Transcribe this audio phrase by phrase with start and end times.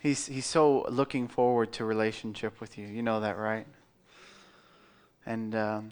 [0.00, 2.86] He's, he's so looking forward to relationship with you.
[2.86, 3.66] You know that, right?
[5.26, 5.90] And um,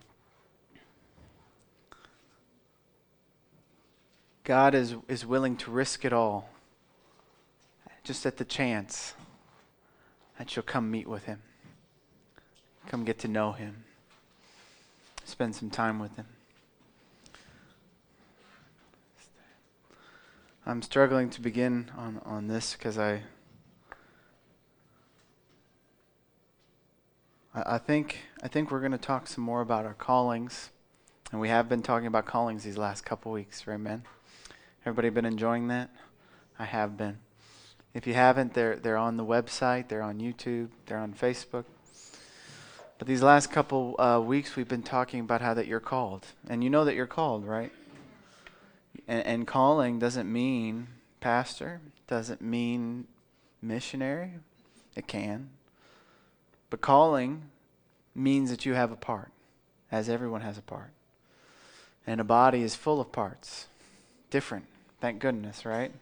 [4.44, 6.48] God is, is willing to risk it all
[8.02, 9.12] just at the chance
[10.38, 11.42] that you'll come meet with Him,
[12.86, 13.84] come get to know Him,
[15.26, 16.24] spend some time with Him.
[20.64, 23.24] I'm struggling to begin on, on this because I,
[27.66, 30.70] I think I think we're going to talk some more about our callings,
[31.32, 34.04] and we have been talking about callings these last couple weeks, man?
[34.84, 35.90] Everybody been enjoying that?
[36.58, 37.18] I have been.
[37.94, 41.64] If you haven't, they're they're on the website, they're on YouTube, they're on Facebook.
[42.98, 46.62] But these last couple uh, weeks, we've been talking about how that you're called, and
[46.62, 47.72] you know that you're called, right?
[49.06, 50.88] And, and calling doesn't mean
[51.20, 53.06] pastor, doesn't mean
[53.62, 54.32] missionary.
[54.96, 55.50] It can.
[56.70, 57.44] But calling
[58.14, 59.30] means that you have a part,
[59.90, 60.90] as everyone has a part.
[62.06, 63.66] And a body is full of parts,
[64.30, 64.66] different.
[65.00, 65.92] Thank goodness, right?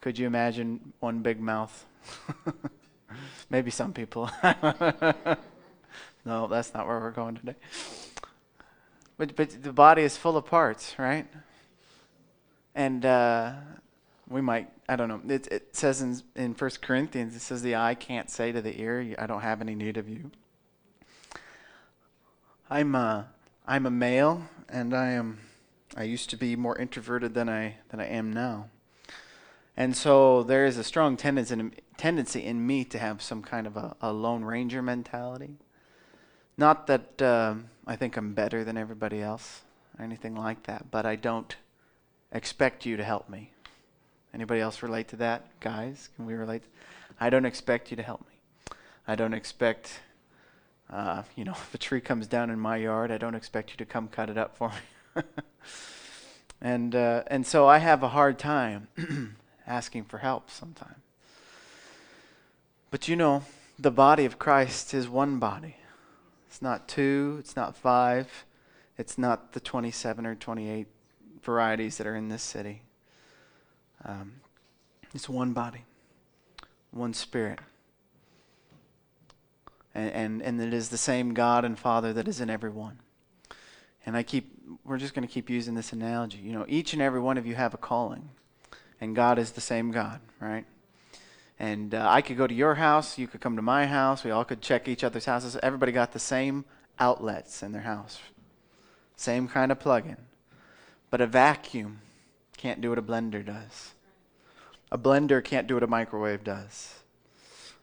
[0.00, 1.86] Could you imagine one big mouth?
[3.50, 4.30] Maybe some people.
[6.24, 7.54] no, that's not where we're going today.
[9.16, 11.26] But, but the body is full of parts, right?
[12.74, 13.52] And uh,
[14.28, 17.76] we might, I don't know, it, it says in, in 1 Corinthians, it says the
[17.76, 20.30] eye can't say to the ear, I don't have any need of you.
[22.70, 23.28] I'm a,
[23.66, 25.40] I'm a male, and I am,
[25.96, 28.68] I used to be more introverted than I, than I am now.
[29.76, 33.66] And so there is a strong tendency in, tendency in me to have some kind
[33.66, 35.56] of a, a Lone Ranger mentality.
[36.56, 37.54] Not that uh,
[37.86, 39.62] I think I'm better than everybody else
[39.98, 41.56] or anything like that, but I don't
[42.30, 43.50] expect you to help me.
[44.34, 45.44] Anybody else relate to that?
[45.60, 46.62] Guys, can we relate?
[47.20, 48.74] I don't expect you to help me.
[49.06, 50.00] I don't expect,
[50.90, 53.76] uh, you know, if a tree comes down in my yard, I don't expect you
[53.76, 54.70] to come cut it up for
[55.16, 55.22] me.
[56.60, 58.88] and, uh, and so I have a hard time
[59.66, 60.96] asking for help sometimes.
[62.90, 63.44] But you know,
[63.78, 65.76] the body of Christ is one body.
[66.46, 68.44] It's not two, it's not five,
[68.98, 70.86] it's not the 27 or 28
[71.42, 72.82] varieties that are in this city.
[74.04, 74.32] Um,
[75.14, 75.84] it's one body,
[76.90, 77.58] one spirit.
[79.94, 82.98] And, and, and it is the same God and Father that is in everyone.
[84.04, 84.50] And I keep,
[84.84, 86.38] we're just going to keep using this analogy.
[86.38, 88.30] You know, each and every one of you have a calling,
[89.00, 90.64] and God is the same God, right?
[91.58, 94.30] And uh, I could go to your house, you could come to my house, we
[94.30, 95.56] all could check each other's houses.
[95.62, 96.64] Everybody got the same
[96.98, 98.18] outlets in their house,
[99.14, 100.16] same kind of plug in.
[101.10, 102.00] But a vacuum
[102.62, 103.90] can't do what a blender does.
[104.92, 106.94] A blender can't do what a microwave does.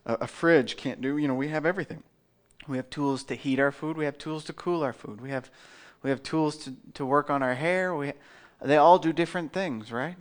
[0.06, 2.02] A, a, fridge can't do, you know, we have everything.
[2.66, 5.20] We have tools to heat our food, we have tools to cool our food.
[5.20, 5.52] We have
[6.02, 7.94] we have tools to, to work on our hair.
[7.94, 8.14] We
[8.62, 10.16] they all do different things, right?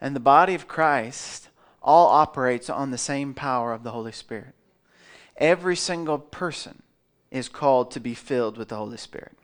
[0.00, 1.48] And the body of Christ
[1.82, 4.54] all operates on the same power of the Holy Spirit.
[5.38, 6.82] Every single person
[7.32, 9.36] is called to be filled with the Holy Spirit.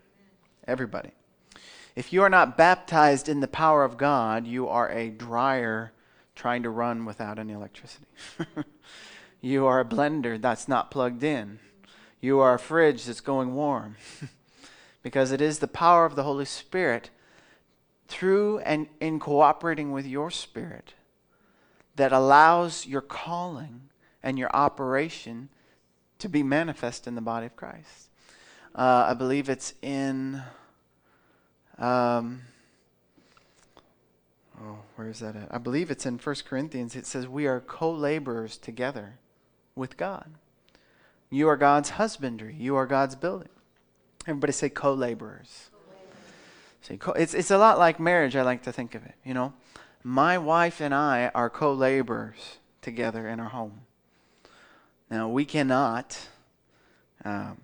[0.65, 1.11] Everybody.
[1.97, 5.93] If you are not baptized in the power of God, you are a dryer
[6.35, 8.05] trying to run without any electricity.
[9.41, 11.59] you are a blender that's not plugged in.
[12.21, 13.97] You are a fridge that's going warm.
[15.03, 17.09] because it is the power of the Holy Spirit
[18.09, 20.93] through and in cooperating with your spirit
[21.95, 23.83] that allows your calling
[24.23, 25.49] and your operation
[26.19, 28.11] to be manifest in the body of Christ.
[28.75, 30.43] Uh, I believe it's in
[31.79, 32.43] um,
[34.61, 35.49] oh, where is that at?
[35.51, 36.97] I believe it's in 1 Corinthians.
[36.97, 39.19] It says, We are co laborers together
[39.75, 40.31] with God.
[41.31, 43.49] You are God's husbandry, you are God's building.
[44.27, 45.71] Everybody say co laborers.
[46.83, 49.15] See, it's, it's a lot like marriage, I like to think of it.
[49.25, 49.53] You know,
[50.05, 53.81] my wife and I are co laborers together in our home.
[55.11, 56.29] Now, we cannot
[57.25, 57.59] um,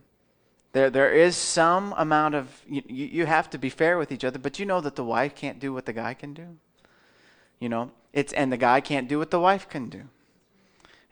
[0.73, 4.39] there, there is some amount of, you, you have to be fair with each other,
[4.39, 6.57] but you know that the wife can't do what the guy can do.
[7.59, 10.03] You know, it's, and the guy can't do what the wife can do.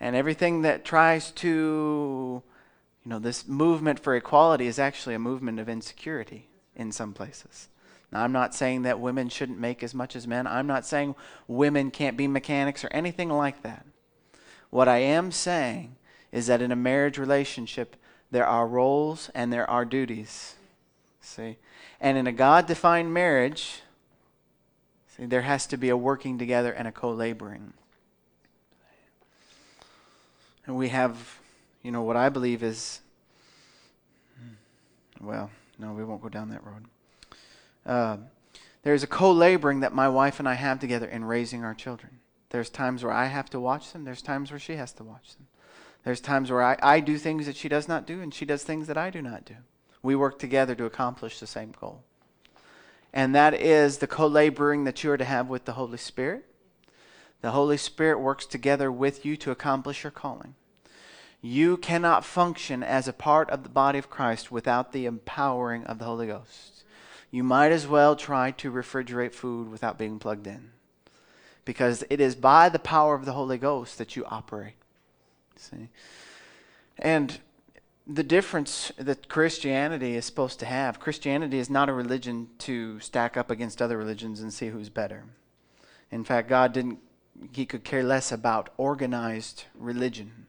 [0.01, 2.43] And everything that tries to,
[3.05, 7.69] you know, this movement for equality is actually a movement of insecurity in some places.
[8.11, 10.47] Now, I'm not saying that women shouldn't make as much as men.
[10.47, 11.15] I'm not saying
[11.47, 13.87] women can't be mechanics or anything like that.
[14.71, 15.97] What I am saying
[16.33, 17.97] is that in a marriage relationship,
[18.31, 20.55] there are roles and there are duties.
[21.21, 21.59] See?
[22.01, 23.83] And in a God defined marriage,
[25.17, 27.73] see, there has to be a working together and a co laboring.
[30.67, 31.39] And we have,
[31.83, 33.01] you know, what I believe is,
[35.21, 36.85] well, no, we won't go down that road.
[37.85, 38.17] Uh,
[38.83, 42.21] there's a co laboring that my wife and I have together in raising our children.
[42.51, 45.37] There's times where I have to watch them, there's times where she has to watch
[45.37, 45.47] them.
[46.05, 48.63] There's times where I, I do things that she does not do, and she does
[48.63, 49.57] things that I do not do.
[50.03, 52.03] We work together to accomplish the same goal.
[53.13, 56.45] And that is the co laboring that you are to have with the Holy Spirit.
[57.43, 60.55] The Holy Spirit works together with you to accomplish your calling.
[61.43, 65.99] You cannot function as a part of the body of Christ without the empowering of
[65.99, 66.85] the Holy Ghost.
[67.31, 70.71] You might as well try to refrigerate food without being plugged in.
[71.65, 74.75] Because it is by the power of the Holy Ghost that you operate.
[75.61, 75.89] See?
[76.99, 77.39] And
[78.07, 83.37] the difference that Christianity is supposed to have Christianity is not a religion to stack
[83.37, 85.25] up against other religions and see who's better.
[86.11, 86.99] In fact, God didn't,
[87.53, 90.47] He could care less about organized religion.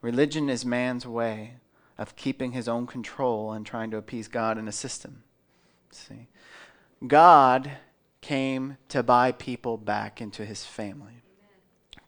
[0.00, 1.54] Religion is man's way
[1.98, 5.22] of keeping his own control and trying to appease God in a system.
[5.90, 6.28] See?
[7.06, 7.72] God
[8.22, 11.19] came to buy people back into his family.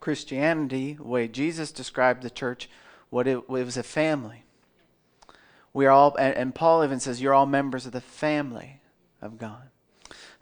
[0.02, 2.68] Christianity, the way Jesus described the church,
[3.08, 4.42] what it, it was a family.
[5.72, 8.80] We are all, and, and Paul even says, you're all members of the family
[9.22, 9.70] of God.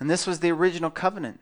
[0.00, 1.40] And this was the original covenant.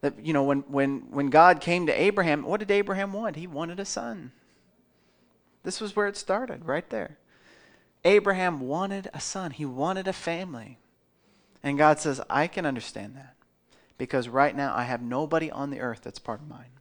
[0.00, 3.36] That, you know, when, when, when God came to Abraham, what did Abraham want?
[3.36, 4.32] He wanted a son.
[5.62, 7.18] This was where it started, right there.
[8.04, 10.78] Abraham wanted a son, he wanted a family.
[11.62, 13.34] And God says, I can understand that
[13.96, 16.77] because right now I have nobody on the earth that's part of mine.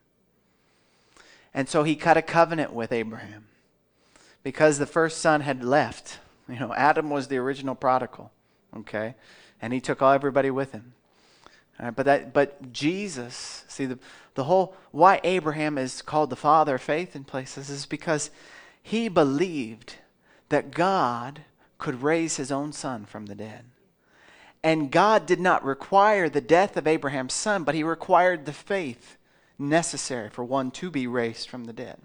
[1.58, 3.48] And so he cut a covenant with Abraham
[4.44, 6.20] because the first son had left.
[6.50, 8.32] You know, Adam was the original prodigal,
[8.74, 9.16] okay?
[9.62, 10.94] And he took all everybody with him.
[11.78, 14.00] but that but Jesus, see the
[14.36, 18.32] the whole why Abraham is called the father of faith in places is because
[18.82, 19.96] he believed
[20.48, 21.42] that God
[21.80, 23.66] could raise his own son from the dead.
[24.64, 29.17] And God did not require the death of Abraham's son, but he required the faith
[29.60, 32.00] necessary for one to be raised from the dead.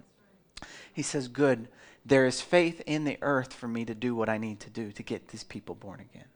[0.91, 1.67] He says, Good,
[2.05, 4.91] there is faith in the earth for me to do what I need to do
[4.91, 6.27] to get these people born again.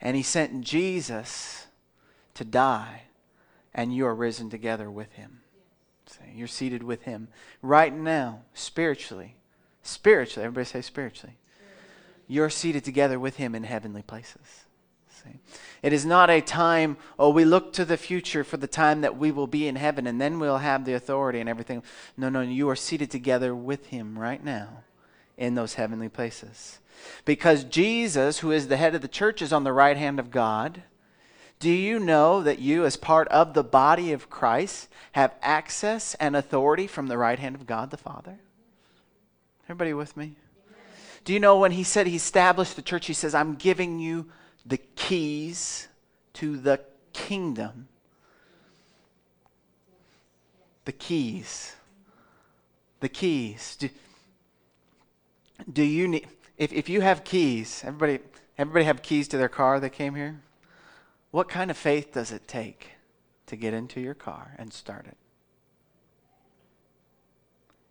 [0.00, 1.66] And he sent Jesus
[2.34, 3.02] to die,
[3.72, 5.40] and you are risen together with him.
[6.34, 7.28] you're seated with him
[7.62, 9.36] right now, spiritually
[9.82, 10.44] Spiritually.
[10.46, 11.36] Everybody say spiritually.
[12.28, 14.64] You're seated together with him in heavenly places.
[15.10, 15.40] See?
[15.82, 19.16] It is not a time, oh, we look to the future for the time that
[19.16, 21.82] we will be in heaven and then we'll have the authority and everything.
[22.16, 24.84] No, no, you are seated together with him right now
[25.36, 26.78] in those heavenly places.
[27.24, 30.30] Because Jesus, who is the head of the church, is on the right hand of
[30.30, 30.82] God.
[31.58, 36.36] Do you know that you, as part of the body of Christ, have access and
[36.36, 38.38] authority from the right hand of God the Father?
[39.66, 40.36] Everybody with me?
[41.24, 44.30] Do you know when he said he established the church, he says, I'm giving you
[44.64, 45.88] the keys
[46.34, 46.80] to the
[47.12, 47.88] kingdom.
[50.84, 51.74] The keys.
[53.00, 53.76] The keys.
[53.76, 53.88] Do,
[55.72, 56.28] do you need,
[56.58, 58.20] if, if you have keys, everybody,
[58.58, 60.40] everybody have keys to their car that came here?
[61.30, 62.90] What kind of faith does it take
[63.46, 65.16] to get into your car and start it?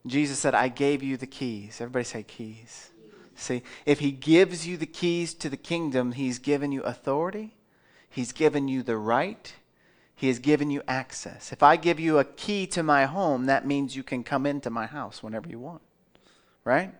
[0.06, 1.80] Jesus said, I gave you the keys.
[1.80, 2.92] Everybody say keys.
[3.42, 7.56] See, if he gives you the keys to the kingdom, he's given you authority,
[8.08, 9.52] he's given you the right,
[10.16, 11.52] he has given you access.
[11.52, 14.70] If I give you a key to my home, that means you can come into
[14.70, 15.82] my house whenever you want.
[16.64, 16.94] Right?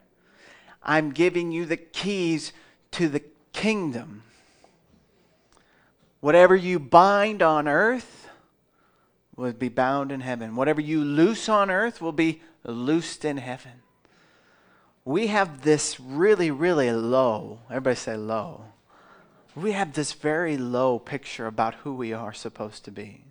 [0.82, 2.54] I'm giving you the keys
[2.92, 3.22] to the
[3.54, 4.24] kingdom.
[6.22, 8.28] Whatever you bind on earth
[9.36, 10.56] will be bound in heaven.
[10.56, 13.84] Whatever you loose on earth will be loosed in heaven.
[15.04, 18.66] We have this really, really low, everybody say low.
[19.56, 23.26] We have this very low picture about who we are supposed to be.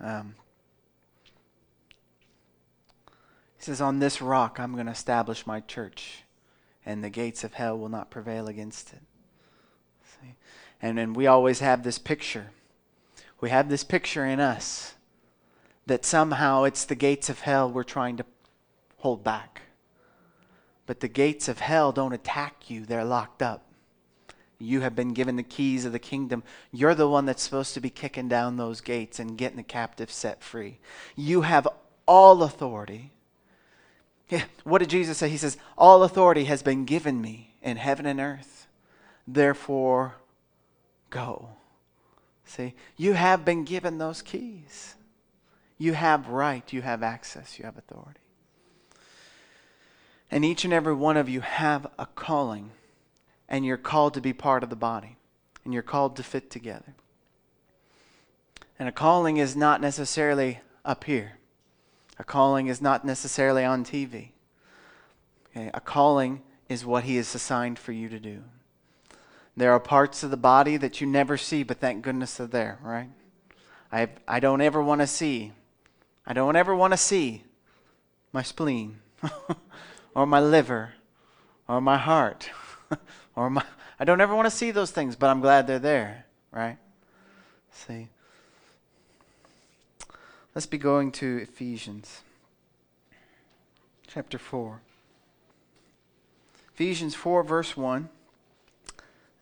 [0.00, 0.34] Um,
[3.58, 6.22] he says, On this rock I'm going to establish my church,
[6.84, 9.02] and the gates of hell will not prevail against it.
[10.04, 10.34] See?
[10.80, 12.50] And, and we always have this picture.
[13.40, 14.94] We have this picture in us
[15.86, 18.24] that somehow it's the gates of hell we're trying to
[18.98, 19.62] hold back.
[20.86, 23.62] But the gates of hell don't attack you, they're locked up.
[24.58, 26.42] You have been given the keys of the kingdom.
[26.72, 30.10] You're the one that's supposed to be kicking down those gates and getting the captive
[30.10, 30.78] set free.
[31.14, 31.68] You have
[32.06, 33.12] all authority.
[34.64, 35.28] What did Jesus say?
[35.28, 38.66] He says, All authority has been given me in heaven and earth.
[39.28, 40.14] Therefore,
[41.10, 41.50] go.
[42.44, 44.94] See, you have been given those keys.
[45.78, 48.20] You have right, you have access, you have authority.
[50.30, 52.70] And each and every one of you have a calling,
[53.48, 55.16] and you're called to be part of the body,
[55.64, 56.94] and you're called to fit together.
[58.78, 61.38] And a calling is not necessarily up here.
[62.18, 64.30] A calling is not necessarily on TV.
[65.50, 65.70] Okay?
[65.72, 68.42] A calling is what He has assigned for you to do.
[69.56, 72.78] There are parts of the body that you never see, but thank goodness they're there,
[72.82, 73.08] right?
[73.90, 75.52] I, I don't ever want to see,
[76.26, 77.44] I don't ever want to see
[78.32, 78.98] my spleen
[80.16, 80.94] or my liver
[81.68, 82.48] or my heart
[83.36, 83.62] or my,
[84.00, 86.78] I don't ever want to see those things, but I'm glad they're there, right?
[87.70, 88.08] See?
[90.54, 92.22] Let's be going to Ephesians
[94.06, 94.80] chapter 4.
[96.72, 98.08] Ephesians 4, verse 1.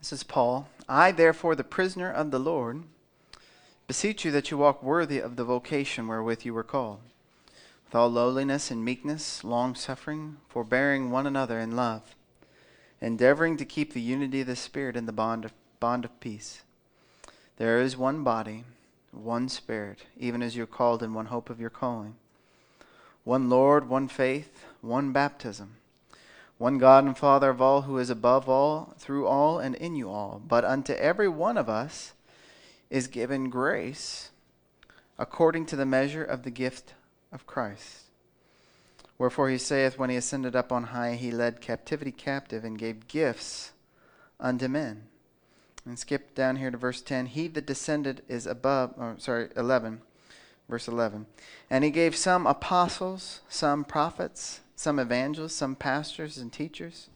[0.00, 0.68] This is Paul.
[0.88, 2.82] I, therefore, the prisoner of the Lord,
[3.86, 6.98] beseech you that you walk worthy of the vocation wherewith you were called,
[7.94, 12.16] with all lowliness and meekness, long suffering, forbearing one another in love,
[13.00, 16.64] endeavoring to keep the unity of the Spirit in the bond of, bond of peace.
[17.56, 18.64] There is one body
[19.12, 22.16] one Spirit, even as you're called in one hope of your calling.
[23.22, 25.76] One Lord, one faith, one baptism.
[26.58, 30.10] One God and Father of all, who is above all, through all, and in you
[30.10, 30.42] all.
[30.44, 32.12] But unto every one of us
[32.90, 34.30] is given grace
[35.16, 36.94] according to the measure of the gift
[37.34, 38.04] of Christ.
[39.18, 43.08] Wherefore he saith, When he ascended up on high, he led captivity captive and gave
[43.08, 43.72] gifts
[44.40, 45.08] unto men.
[45.84, 47.26] And skip down here to verse 10.
[47.26, 50.00] He that descended is above, oh, sorry, 11,
[50.68, 51.26] verse 11.
[51.68, 57.10] And he gave some apostles, some prophets, some evangelists, some pastors and teachers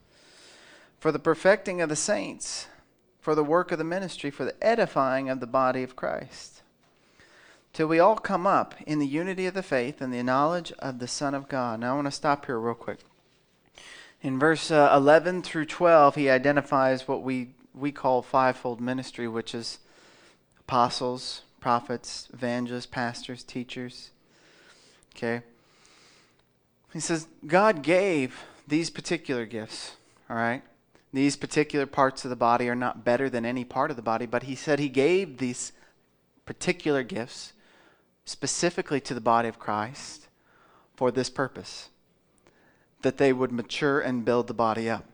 [0.98, 2.66] for the perfecting of the saints,
[3.20, 6.62] for the work of the ministry, for the edifying of the body of Christ,
[7.78, 10.98] till we all come up in the unity of the faith and the knowledge of
[10.98, 11.78] the Son of God.
[11.78, 12.98] Now I want to stop here real quick.
[14.20, 19.54] In verse uh, 11 through 12, he identifies what we we call fivefold ministry, which
[19.54, 19.78] is
[20.58, 24.10] apostles, prophets, evangelists, pastors, teachers.
[25.14, 25.42] Okay?
[26.92, 29.92] He says God gave these particular gifts,
[30.28, 30.64] all right?
[31.12, 34.26] These particular parts of the body are not better than any part of the body,
[34.26, 35.70] but he said he gave these
[36.44, 37.52] particular gifts
[38.28, 40.28] specifically to the body of Christ
[40.94, 41.88] for this purpose
[43.00, 45.04] that they would mature and build the body up.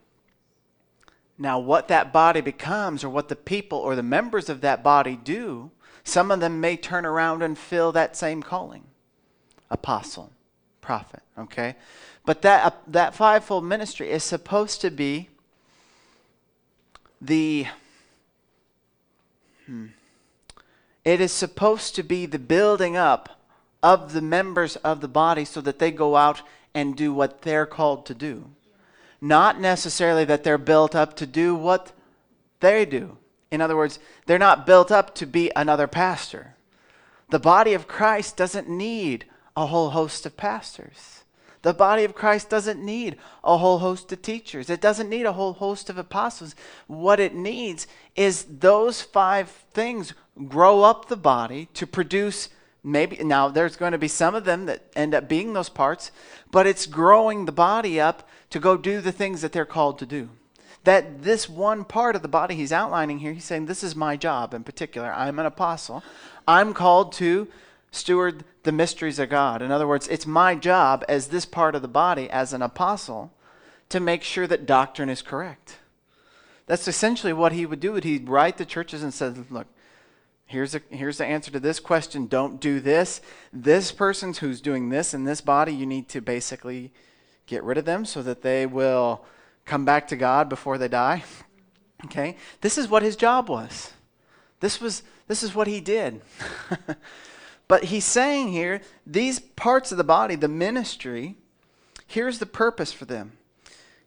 [1.39, 5.17] Now, what that body becomes, or what the people or the members of that body
[5.17, 5.71] do,
[6.03, 8.85] some of them may turn around and fill that same calling
[9.71, 10.33] apostle,
[10.81, 11.77] prophet, okay?
[12.25, 15.29] But that, uh, that fivefold ministry is supposed to be
[17.21, 17.67] the.
[19.67, 19.87] Hmm,
[21.05, 23.41] it is supposed to be the building up
[23.83, 26.43] of the members of the body so that they go out
[26.75, 28.51] and do what they're called to do.
[29.21, 31.93] Not necessarily that they're built up to do what
[32.61, 33.19] they do.
[33.51, 36.57] In other words, they're not built up to be another pastor.
[37.31, 41.24] The body of Christ doesn't need a whole host of pastors.
[41.65, 44.69] The body of Christ doesn't need a whole host of teachers.
[44.69, 46.55] It doesn't need a whole host of apostles.
[46.89, 50.13] What it needs is those five things
[50.47, 52.51] grow up the body to produce
[52.83, 56.13] maybe now there's going to be some of them that end up being those parts,
[56.51, 60.07] but it's growing the body up to go do the things that they're called to
[60.07, 60.29] do.
[60.85, 64.19] That this one part of the body he's outlining here, he's saying, This is my
[64.19, 65.15] job in particular.
[65.15, 66.05] I'm an apostle.
[66.47, 67.49] I'm called to
[67.95, 69.63] steward the mysteries of God.
[69.63, 73.33] In other words, it's my job as this part of the body, as an apostle,
[73.89, 75.79] to make sure that doctrine is correct.
[76.67, 77.95] That's essentially what he would do.
[77.95, 79.67] He'd write the churches and say, Look,
[80.47, 82.27] Here's, a, here's the answer to this question.
[82.27, 83.21] Don't do this.
[83.53, 86.93] This person's who's doing this in this body, you need to basically
[87.47, 89.25] get rid of them so that they will
[89.65, 91.25] come back to God before they die.
[92.05, 92.37] Okay?
[92.61, 93.95] This is what his job was.
[94.61, 96.21] This was this is what he did.
[97.69, 101.37] but he's saying here, these parts of the body, the ministry,
[102.07, 103.33] here's the purpose for them.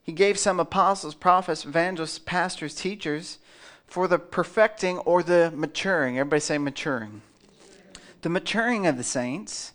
[0.02, 3.40] He gave some apostles, prophets, evangelists, pastors, teachers
[3.88, 6.18] for the perfecting or the maturing.
[6.18, 7.22] Everybody say maturing.
[8.22, 9.74] The maturing of the saints,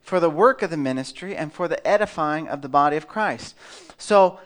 [0.00, 3.54] for the work of the ministry, and for the edifying of the body of Christ.
[3.96, 4.38] So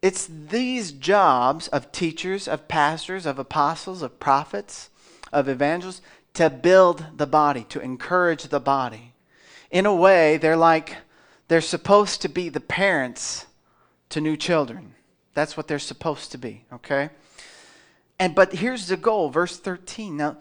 [0.00, 4.90] it's these jobs of teachers, of pastors, of apostles, of prophets,
[5.32, 6.00] of evangelists
[6.34, 9.12] to build the body, to encourage the body.
[9.70, 10.96] In a way, they're like,
[11.48, 13.46] they're supposed to be the parents
[14.10, 14.94] to new children.
[15.34, 17.10] That's what they're supposed to be, okay?
[18.18, 20.16] And but here's the goal, verse 13.
[20.16, 20.38] Now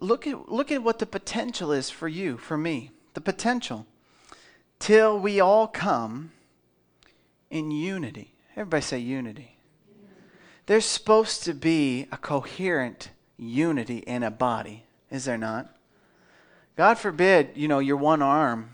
[0.00, 2.90] look at look at what the potential is for you, for me.
[3.14, 3.86] The potential.
[4.78, 6.30] Till we all come
[7.50, 8.34] in unity.
[8.52, 9.56] Everybody say unity.
[10.66, 15.74] There's supposed to be a coherent unity in a body, is there not?
[16.76, 18.70] God forbid, you know, your one arm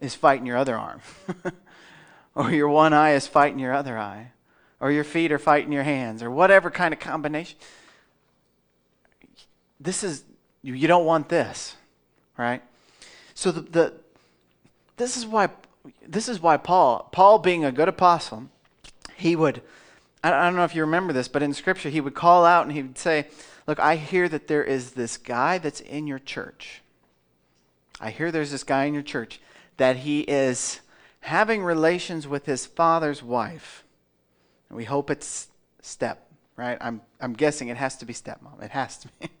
[0.00, 1.00] is fighting your other arm,
[2.34, 4.32] or your one eye is fighting your other eye,
[4.80, 7.58] or your feet are fighting your hands, or whatever kind of combination.
[9.80, 10.24] This is,
[10.62, 11.76] you, don't want this,
[12.36, 12.62] right?
[13.34, 13.92] So the, the
[14.96, 15.50] this is why
[16.06, 18.48] this is why Paul, Paul being a good apostle,
[19.16, 19.62] he would
[20.34, 22.72] I don't know if you remember this, but in scripture he would call out and
[22.72, 23.28] he would say,
[23.66, 26.82] "Look, I hear that there is this guy that's in your church.
[28.00, 29.40] I hear there's this guy in your church
[29.76, 30.80] that he is
[31.20, 33.84] having relations with his father's wife.
[34.68, 35.48] And we hope it's
[35.82, 36.78] step, right?
[36.80, 38.62] I'm I'm guessing it has to be stepmom.
[38.62, 39.28] It has to be.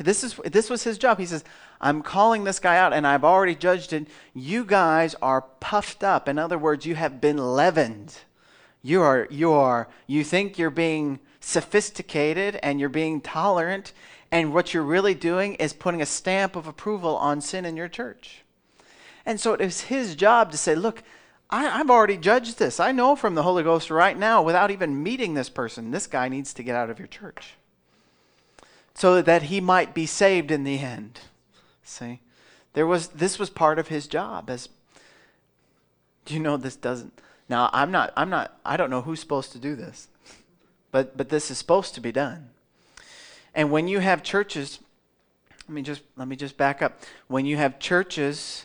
[0.00, 1.18] This, is, this was his job.
[1.18, 1.42] He says,
[1.80, 4.06] I'm calling this guy out and I've already judged it.
[4.32, 6.28] You guys are puffed up.
[6.28, 8.16] In other words, you have been leavened.
[8.82, 13.92] You are, you are, you think you're being sophisticated and you're being tolerant,
[14.30, 17.88] and what you're really doing is putting a stamp of approval on sin in your
[17.88, 18.42] church.
[19.26, 21.02] And so it is his job to say, Look,
[21.50, 22.78] I, have already judged this.
[22.78, 26.28] I know from the Holy Ghost right now, without even meeting this person, this guy
[26.28, 27.54] needs to get out of your church
[28.94, 31.20] so that he might be saved in the end.
[31.84, 32.20] See?
[32.74, 34.68] There was this was part of his job as
[36.24, 39.52] do you know this doesn't now I'm not I'm not I don't know who's supposed
[39.52, 40.08] to do this.
[40.90, 42.50] But but this is supposed to be done.
[43.54, 44.80] And when you have churches
[45.68, 47.00] let me just let me just back up.
[47.26, 48.64] When you have churches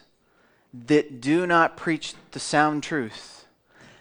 [0.74, 3.46] that do not preach the sound truth,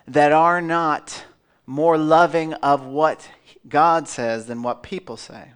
[0.07, 1.25] that are not
[1.67, 3.29] more loving of what
[3.69, 5.51] God says than what people say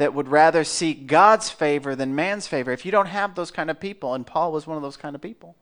[0.00, 2.72] that would rather seek God's favor than man's favor.
[2.72, 5.14] If you don't have those kind of people, and Paul was one of those kind
[5.14, 5.56] of people,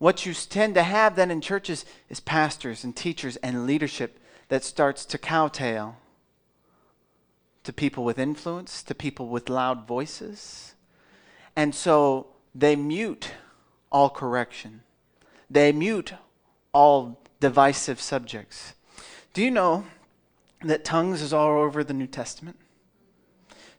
[0.00, 4.64] what you tend to have then in churches is pastors and teachers and leadership that
[4.64, 5.96] starts to cowtail
[7.64, 10.74] to people with influence, to people with loud voices.
[11.54, 13.32] And so they mute
[13.92, 14.80] all correction,
[15.50, 16.14] they mute
[16.72, 18.72] all divisive subjects.
[19.34, 19.84] Do you know
[20.62, 22.56] that tongues is all over the New Testament?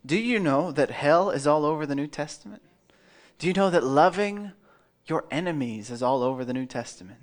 [0.06, 2.62] Do you know that hell is all over the New Testament?
[3.40, 4.52] Do you know that loving
[5.06, 7.20] your enemies is all over the New Testament?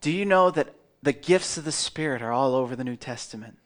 [0.00, 3.58] Do you know that the gifts of the Spirit are all over the New Testament?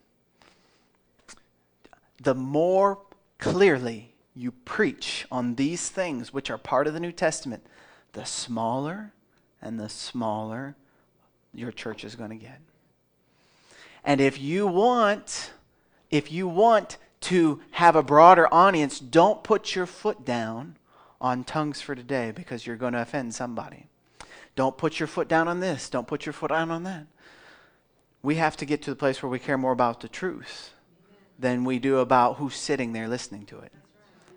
[2.21, 2.99] The more
[3.39, 7.65] clearly you preach on these things, which are part of the New Testament,
[8.13, 9.13] the smaller
[9.61, 10.75] and the smaller
[11.55, 12.61] your church is going to get.
[14.05, 15.53] And if you want,
[16.11, 20.77] if you want to have a broader audience, don't put your foot down
[21.23, 23.87] on tongues for today because you're going to offend somebody.
[24.57, 25.89] Don't put your foot down on this.
[25.89, 27.07] Don't put your foot down on that.
[28.23, 30.71] We have to get to the place where we care more about the truth
[31.39, 33.73] than we do about who's sitting there listening to it.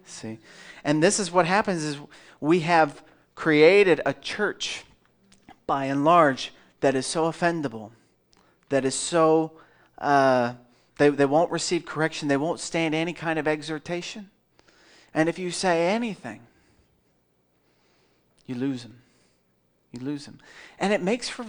[0.06, 0.40] See?
[0.84, 1.98] And this is what happens is
[2.40, 4.86] we have created a church
[5.68, 7.92] by and large that is so offendable,
[8.70, 9.54] that is so
[9.98, 10.54] uh,
[10.98, 12.28] they, they won't receive correction.
[12.28, 14.30] They won't stand any kind of exhortation.
[15.14, 16.42] And if you say anything,
[18.46, 19.02] you lose them.
[19.92, 20.40] You lose them.
[20.80, 21.46] And it makes for,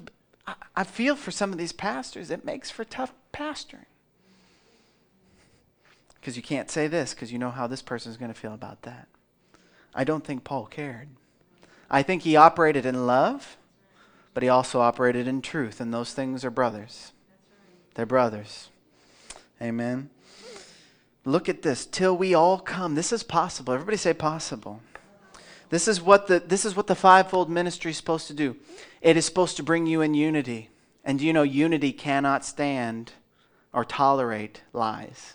[0.75, 3.87] I feel for some of these pastors, it makes for tough pastoring.
[6.15, 8.55] Because you can't say this because you know how this person is going to feel
[8.55, 9.09] about that.
[9.95, 11.09] I don't think Paul cared.
[11.91, 13.57] I think he operated in love,
[14.35, 17.13] but he also operated in truth, and those things are brothers.
[17.95, 18.69] They're brothers.
[19.63, 20.11] Amen.
[21.25, 21.87] Look at this.
[21.87, 22.95] Till we all come.
[22.95, 23.73] This is possible.
[23.73, 24.81] Everybody say possible.
[25.68, 28.57] This is what the this is what the fivefold ministry is supposed to do.
[29.00, 30.70] It is supposed to bring you in unity.
[31.05, 33.12] And you know unity cannot stand
[33.72, 35.35] or tolerate lies.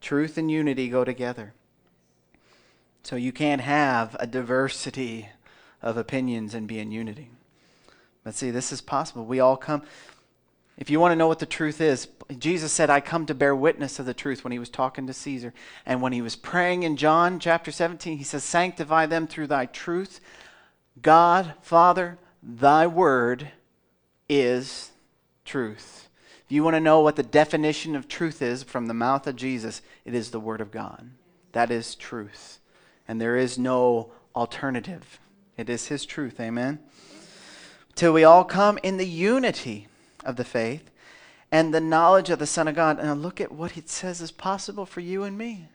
[0.00, 1.54] Truth and unity go together.
[3.04, 5.28] So you can't have a diversity
[5.82, 7.30] of opinions and be in unity.
[8.24, 9.26] But see, this is possible.
[9.26, 9.82] We all come.
[10.76, 12.08] If you want to know what the truth is,
[12.38, 15.12] Jesus said, I come to bear witness of the truth when he was talking to
[15.12, 15.54] Caesar.
[15.86, 19.66] And when he was praying in John chapter 17, he says, Sanctify them through thy
[19.66, 20.20] truth.
[21.00, 23.50] God, Father, thy word
[24.28, 24.90] is
[25.44, 26.08] truth.
[26.44, 29.36] If you want to know what the definition of truth is from the mouth of
[29.36, 31.10] Jesus, it is the word of God.
[31.52, 32.58] That is truth.
[33.06, 35.20] And there is no alternative.
[35.56, 36.40] It is his truth.
[36.40, 36.80] Amen.
[37.94, 39.86] Till we all come in the unity
[40.24, 40.90] of the faith
[41.50, 42.98] and the knowledge of the Son of God.
[42.98, 45.68] And look at what it says is possible for you and me.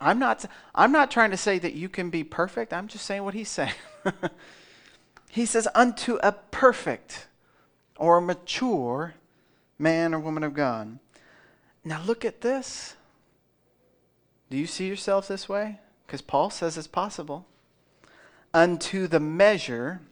[0.00, 2.72] I'm not, I'm not trying to say that you can be perfect.
[2.72, 3.72] I'm just saying what he's saying.
[5.32, 7.26] He says, unto a perfect
[7.96, 9.14] or mature
[9.78, 10.98] man or woman of God.
[11.82, 12.96] Now look at this.
[14.50, 15.80] Do you see yourself this way?
[16.06, 17.46] Because Paul says it's possible.
[18.52, 20.02] Unto the measure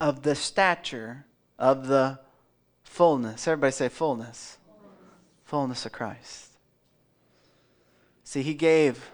[0.00, 2.18] of the stature of the
[2.94, 3.48] fullness.
[3.48, 4.56] Everybody say fullness.
[5.44, 6.56] Fullness of Christ.
[8.22, 9.10] See, he gave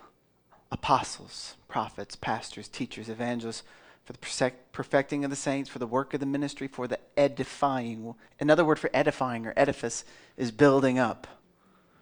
[0.71, 3.63] apostles, prophets, pastors, teachers, evangelists
[4.05, 8.15] for the perfecting of the saints, for the work of the ministry, for the edifying.
[8.39, 10.05] Another word for edifying or edifice
[10.37, 11.27] is building up.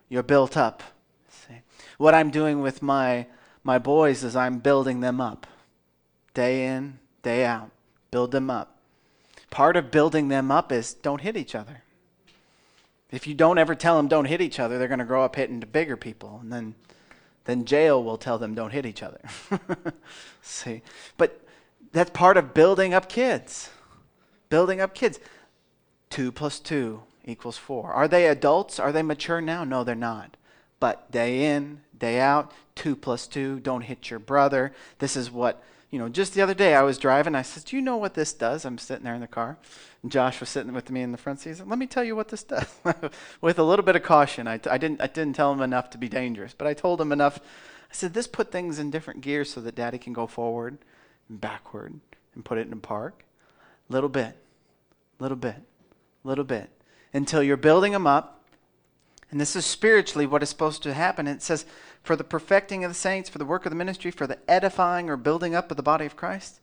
[0.09, 0.83] You're built up.
[1.29, 1.61] See?
[1.97, 3.27] What I'm doing with my,
[3.63, 5.47] my boys is I'm building them up.
[6.35, 7.71] Day in, day out.
[8.11, 8.78] Build them up.
[9.51, 11.83] Part of building them up is don't hit each other.
[13.11, 15.37] If you don't ever tell them don't hit each other, they're going to grow up
[15.37, 16.39] hitting bigger people.
[16.43, 16.75] And then,
[17.45, 19.21] then jail will tell them don't hit each other.
[20.43, 20.83] See?
[21.17, 21.41] But
[21.93, 23.71] that's part of building up kids.
[24.51, 25.19] Building up kids.
[26.11, 27.93] Two plus two equals four.
[27.93, 28.79] Are they adults?
[28.79, 29.65] Are they mature now?
[29.65, 30.37] No, they're not.
[30.81, 34.73] But day in, day out, two plus two, don't hit your brother.
[34.99, 37.35] This is what, you know, just the other day I was driving.
[37.35, 38.65] I said, Do you know what this does?
[38.65, 39.57] I'm sitting there in the car.
[40.03, 41.57] And Josh was sitting with me in the front seat.
[41.57, 42.67] Said, Let me tell you what this does.
[43.41, 44.47] with a little bit of caution.
[44.47, 47.11] I, I, didn't, I didn't tell him enough to be dangerous, but I told him
[47.11, 47.39] enough.
[47.39, 50.79] I said, This put things in different gears so that daddy can go forward
[51.29, 52.01] and backward
[52.35, 53.25] and put it in park.
[53.89, 54.37] Little bit,
[55.19, 55.63] little bit,
[56.23, 56.69] little bit.
[57.15, 58.35] Until you're building them up.
[59.31, 61.27] And this is spiritually what is supposed to happen.
[61.27, 61.67] It says,
[62.03, 65.11] for the perfecting of the saints, for the work of the ministry, for the edifying
[65.11, 66.61] or building up of the body of Christ.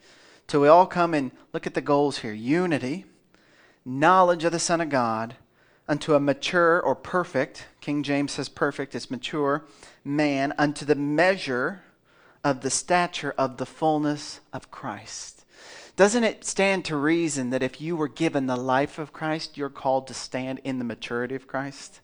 [0.48, 3.06] Till we all come and look at the goals here unity,
[3.84, 5.36] knowledge of the Son of God,
[5.88, 9.66] unto a mature or perfect, King James says perfect, it's mature,
[10.04, 11.84] man, unto the measure
[12.44, 15.46] of the stature of the fullness of Christ.
[15.96, 19.70] Doesn't it stand to reason that if you were given the life of Christ, you're
[19.70, 22.02] called to stand in the maturity of Christ?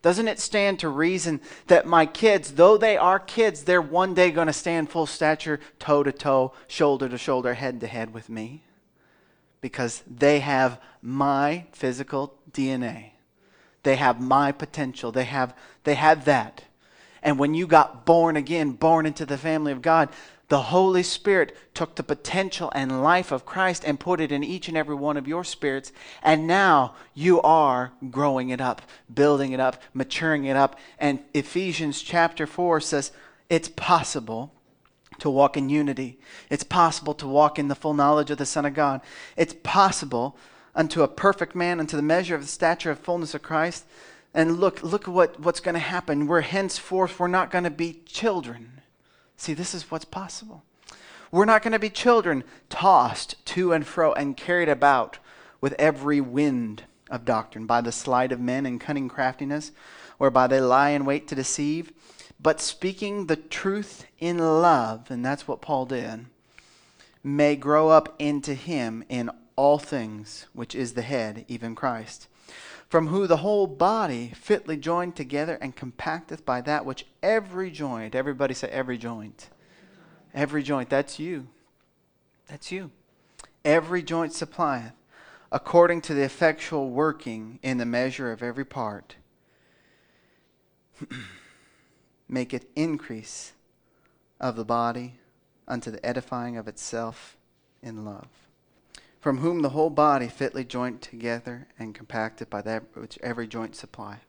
[0.00, 4.30] Doesn't it stand to reason that my kids, though they are kids, they're one day
[4.30, 8.28] going to stand full stature, toe to toe, shoulder to shoulder, head to head with
[8.28, 8.62] me?
[9.60, 13.10] Because they have my physical DNA.
[13.82, 15.10] They have my potential.
[15.10, 16.64] They have, they have that.
[17.22, 20.10] And when you got born again, born into the family of God,
[20.48, 24.68] the Holy Spirit took the potential and life of Christ and put it in each
[24.68, 25.92] and every one of your spirits.
[26.22, 28.82] And now you are growing it up,
[29.12, 30.78] building it up, maturing it up.
[30.98, 33.12] And Ephesians chapter 4 says
[33.50, 34.52] it's possible
[35.18, 36.18] to walk in unity.
[36.48, 39.02] It's possible to walk in the full knowledge of the Son of God.
[39.36, 40.36] It's possible
[40.74, 43.84] unto a perfect man, unto the measure of the stature of fullness of Christ
[44.34, 46.26] and look, look what, what's going to happen.
[46.26, 48.77] We're henceforth, we're not going to be children.
[49.38, 50.64] See, this is what's possible.
[51.30, 55.18] We're not going to be children tossed to and fro and carried about
[55.60, 59.70] with every wind of doctrine by the sleight of men and cunning craftiness,
[60.18, 61.92] whereby they lie in wait to deceive,
[62.40, 66.26] but speaking the truth in love, and that's what Paul did,
[67.22, 72.26] may grow up into him in all things, which is the head, even Christ
[72.88, 78.14] from who the whole body fitly joined together and compacteth by that which every joint,
[78.14, 79.50] everybody say every joint.
[80.34, 81.48] Every joint, that's you.
[82.48, 82.90] That's you.
[83.64, 84.92] Every joint supplieth,
[85.52, 89.16] according to the effectual working in the measure of every part.
[92.28, 93.52] Make it increase
[94.40, 95.18] of the body
[95.66, 97.36] unto the edifying of itself
[97.82, 98.47] in love
[99.20, 103.74] from whom the whole body fitly joined together and compacted by that which every joint
[103.74, 104.20] supply.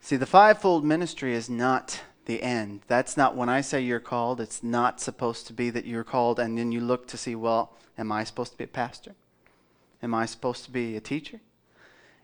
[0.00, 2.82] See, the fivefold ministry is not the end.
[2.86, 6.38] That's not when I say you're called, it's not supposed to be that you're called
[6.38, 9.14] and then you look to see, well, am I supposed to be a pastor?
[10.02, 11.40] Am I supposed to be a teacher?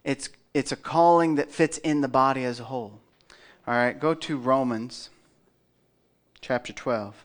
[0.04, 3.00] It's, it's a calling that fits in the body as a whole.
[3.66, 5.10] All right, go to Romans
[6.40, 7.24] chapter 12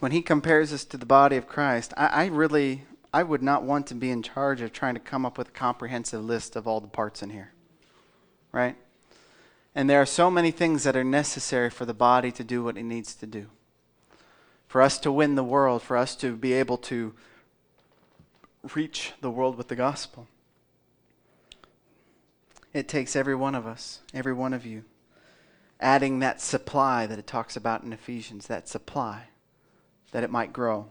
[0.00, 3.62] when he compares us to the body of Christ, I, I, really, I would not
[3.62, 6.66] want to be in charge of trying to come up with a comprehensive list of
[6.66, 7.52] all the parts in here.
[8.52, 8.76] Right?
[9.74, 12.76] And there are so many things that are necessary for the body to do what
[12.76, 13.46] it needs to do.
[14.68, 17.14] For us to win the world, for us to be able to
[18.74, 20.26] reach the world with the gospel.
[22.72, 24.84] It takes every one of us, every one of you,
[25.80, 29.28] adding that supply that it talks about in Ephesians, that supply
[30.14, 30.86] that it might grow.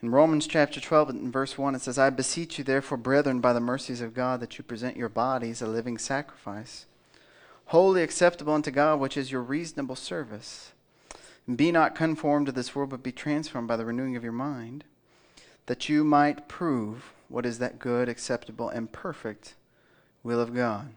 [0.00, 3.52] In Romans chapter 12 and verse 1, it says, I beseech you, therefore, brethren, by
[3.52, 6.86] the mercies of God, that you present your bodies a living sacrifice,
[7.66, 10.70] wholly acceptable unto God, which is your reasonable service.
[11.48, 14.30] And be not conformed to this world, but be transformed by the renewing of your
[14.30, 14.84] mind,
[15.66, 19.54] that you might prove what is that good, acceptable, and perfect
[20.22, 20.90] will of God.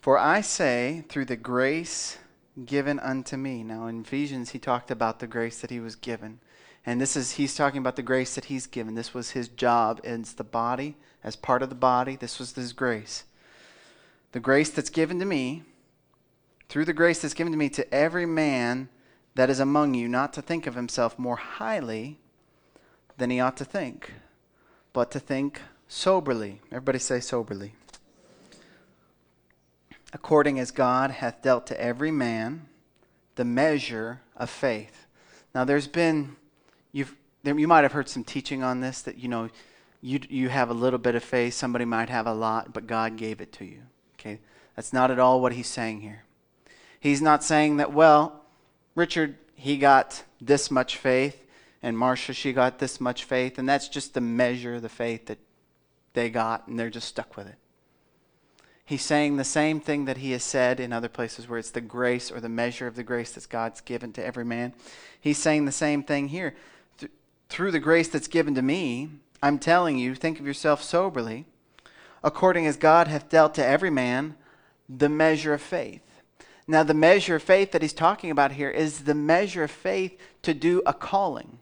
[0.00, 2.18] For I say, through the grace
[2.64, 3.62] given unto me.
[3.62, 6.40] Now, in Ephesians, he talked about the grace that he was given.
[6.84, 8.94] And this is, he's talking about the grace that he's given.
[8.94, 12.16] This was his job as the body, as part of the body.
[12.16, 13.24] This was his grace.
[14.32, 15.62] The grace that's given to me,
[16.68, 18.88] through the grace that's given to me to every man
[19.34, 22.18] that is among you, not to think of himself more highly
[23.16, 24.12] than he ought to think,
[24.92, 26.60] but to think soberly.
[26.70, 27.74] Everybody say soberly.
[30.12, 32.66] According as God hath dealt to every man
[33.36, 35.06] the measure of faith.
[35.54, 36.36] Now, there's been,
[36.92, 39.48] you've, there, you might have heard some teaching on this that, you know,
[40.00, 43.16] you, you have a little bit of faith, somebody might have a lot, but God
[43.16, 43.82] gave it to you.
[44.18, 44.40] Okay?
[44.76, 46.24] That's not at all what he's saying here.
[46.98, 48.44] He's not saying that, well,
[48.94, 51.46] Richard, he got this much faith,
[51.82, 55.26] and Marcia, she got this much faith, and that's just the measure of the faith
[55.26, 55.38] that
[56.14, 57.56] they got, and they're just stuck with it.
[58.84, 61.80] He's saying the same thing that he has said in other places where it's the
[61.80, 64.74] grace or the measure of the grace that God's given to every man.
[65.20, 66.54] He's saying the same thing here.
[66.98, 67.12] Th-
[67.48, 69.08] through the grace that's given to me,
[69.42, 71.46] I'm telling you, think of yourself soberly,
[72.24, 74.36] according as God hath dealt to every man
[74.88, 76.02] the measure of faith.
[76.66, 80.18] Now, the measure of faith that he's talking about here is the measure of faith
[80.42, 81.58] to do a calling.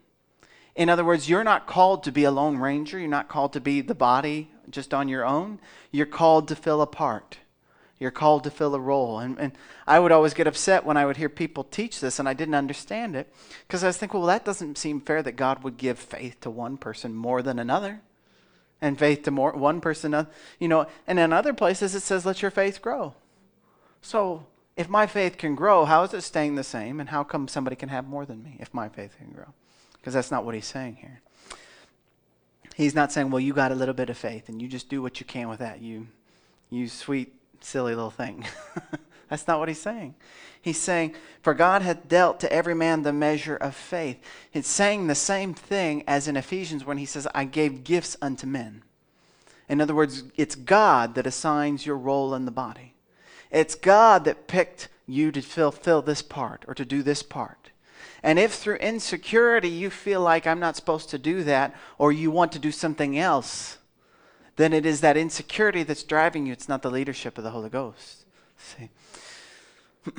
[0.77, 2.99] In other words, you're not called to be a lone ranger.
[2.99, 5.59] You're not called to be the body just on your own.
[5.91, 7.39] You're called to fill a part.
[7.99, 9.19] You're called to fill a role.
[9.19, 9.53] And, and
[9.87, 12.55] I would always get upset when I would hear people teach this and I didn't
[12.55, 13.33] understand it
[13.67, 16.51] because I was thinking, well, that doesn't seem fair that God would give faith to
[16.51, 18.01] one person more than another
[18.81, 20.25] and faith to more one person uh,
[20.59, 23.15] you know and in other places it says let your faith grow
[24.01, 27.49] so if my faith can grow how is it staying the same and how come
[27.49, 29.53] somebody can have more than me if my faith can grow
[29.95, 31.21] because that's not what he's saying here
[32.81, 35.03] he's not saying well you got a little bit of faith and you just do
[35.03, 36.07] what you can with that you
[36.71, 38.45] you sweet silly little thing
[39.29, 40.15] that's not what he's saying
[40.63, 44.19] He's saying, For God hath dealt to every man the measure of faith.
[44.53, 48.47] It's saying the same thing as in Ephesians when he says, I gave gifts unto
[48.47, 48.83] men.
[49.69, 52.95] In other words, it's God that assigns your role in the body.
[53.51, 57.60] It's God that picked you to fulfill this part or to do this part.
[58.23, 62.31] And if through insecurity you feel like I'm not supposed to do that or you
[62.31, 63.79] want to do something else,
[64.57, 66.53] then it is that insecurity that's driving you.
[66.53, 68.25] It's not the leadership of the Holy Ghost.
[68.59, 68.91] See?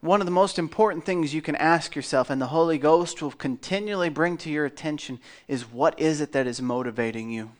[0.00, 3.32] One of the most important things you can ask yourself, and the Holy Ghost will
[3.32, 7.50] continually bring to your attention, is what is it that is motivating you?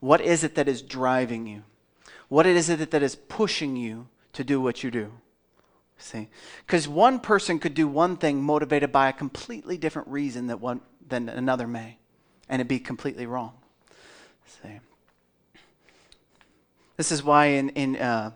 [0.00, 1.62] What is it that is driving you?
[2.28, 5.12] What is it that is pushing you to do what you do?
[5.98, 6.28] See?
[6.66, 10.80] Because one person could do one thing motivated by a completely different reason that one,
[11.08, 11.98] than another may,
[12.48, 13.54] and it'd be completely wrong.
[14.62, 14.80] See?
[16.96, 18.32] This is why in, in uh,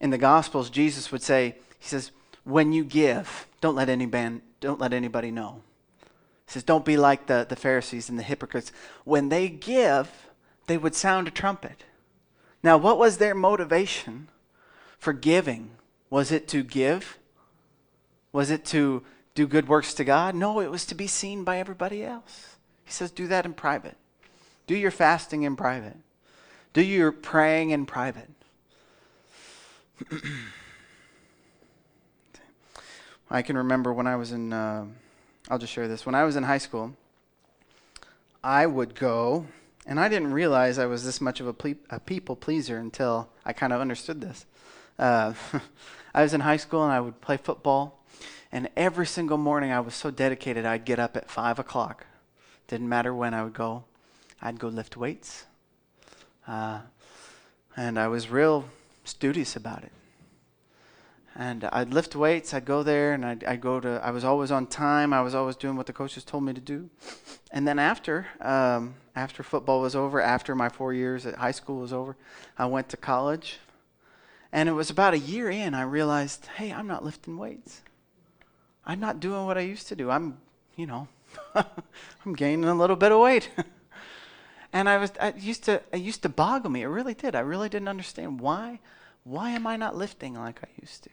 [0.00, 2.10] in the Gospels, Jesus would say, He says,
[2.44, 5.62] when you give, don't let any man, don't let anybody know.
[6.46, 8.70] He says, don't be like the, the Pharisees and the hypocrites.
[9.04, 10.10] When they give,
[10.66, 11.84] they would sound a trumpet.
[12.62, 14.28] Now, what was their motivation
[14.98, 15.70] for giving?
[16.14, 17.18] Was it to give?
[18.30, 19.02] Was it to
[19.34, 20.36] do good works to God?
[20.36, 22.54] No, it was to be seen by everybody else.
[22.84, 23.96] He says, do that in private.
[24.68, 25.96] Do your fasting in private.
[26.72, 28.30] Do your praying in private.
[33.28, 34.84] I can remember when I was in, uh,
[35.50, 36.06] I'll just share this.
[36.06, 36.94] When I was in high school,
[38.44, 39.46] I would go,
[39.84, 43.30] and I didn't realize I was this much of a, ple- a people pleaser until
[43.44, 44.46] I kind of understood this.
[44.96, 45.34] Uh,
[46.14, 48.04] I was in high school and I would play football,
[48.52, 52.06] and every single morning I was so dedicated I'd get up at 5 o'clock.
[52.68, 53.84] Didn't matter when I would go.
[54.40, 55.44] I'd go lift weights.
[56.46, 56.80] Uh,
[57.76, 58.66] and I was real
[59.04, 59.92] studious about it.
[61.36, 64.52] And I'd lift weights, I'd go there, and I'd, I'd, go to, I was always
[64.52, 66.88] on time, I was always doing what the coaches told me to do.
[67.50, 71.80] And then after, um, after football was over, after my four years at high school
[71.80, 72.16] was over,
[72.56, 73.58] I went to college.
[74.54, 77.82] And it was about a year in, I realized, hey, I'm not lifting weights.
[78.86, 80.12] I'm not doing what I used to do.
[80.12, 80.38] I'm,
[80.76, 81.08] you know,
[81.56, 83.50] I'm gaining a little bit of weight.
[84.72, 86.82] And I was I used to it used to boggle me.
[86.82, 87.36] It really did.
[87.36, 88.80] I really didn't understand why
[89.22, 91.10] why am I not lifting like I used to?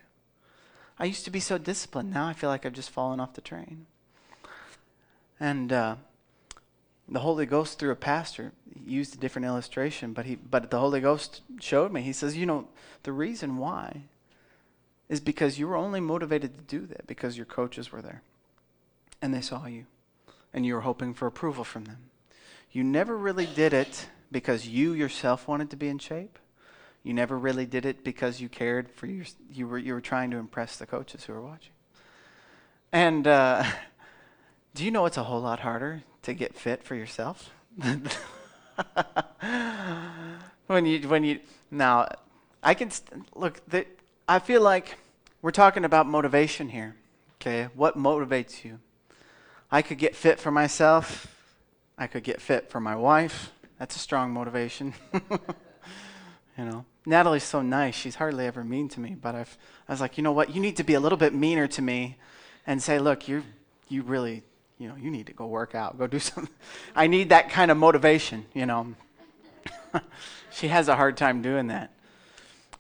[0.98, 2.12] I used to be so disciplined.
[2.12, 3.86] Now I feel like I've just fallen off the train.
[5.40, 5.98] And uh,
[7.12, 8.54] the Holy Ghost through a pastor
[8.86, 12.02] used a different illustration, but he but the Holy Ghost showed me.
[12.02, 12.70] He says, you know,
[13.04, 14.04] the reason why
[15.10, 18.22] is because you were only motivated to do that because your coaches were there
[19.22, 19.86] and they saw you
[20.54, 22.10] and you were hoping for approval from them.
[22.72, 26.40] You never really did it because you yourself wanted to be in shape.
[27.04, 30.32] You never really did it because you cared for your, you were, you were trying
[30.32, 31.74] to impress the coaches who were watching.
[32.94, 33.66] And uh,
[34.74, 37.52] do you know it's a whole lot harder to get fit for yourself?
[40.68, 42.08] when you, when you, now,
[42.62, 43.62] I can, st- look,
[44.28, 44.98] I feel like
[45.42, 46.96] we're talking about motivation here.
[47.36, 48.80] Okay, what motivates you?
[49.72, 51.28] I could get fit for myself.
[51.98, 53.52] I could get fit for my wife.
[53.80, 54.94] That's a strong motivation.
[55.14, 57.96] you know, Natalie's so nice.
[57.96, 59.58] She's hardly ever mean to me, but I've,
[59.88, 60.54] I was like, you know what?
[60.54, 62.18] You need to be a little bit meaner to me
[62.68, 63.44] and say, look, you
[63.92, 64.44] you really,
[64.82, 66.54] you know, you need to go work out, go do something.
[66.96, 68.96] I need that kind of motivation, you know.
[70.52, 71.92] she has a hard time doing that.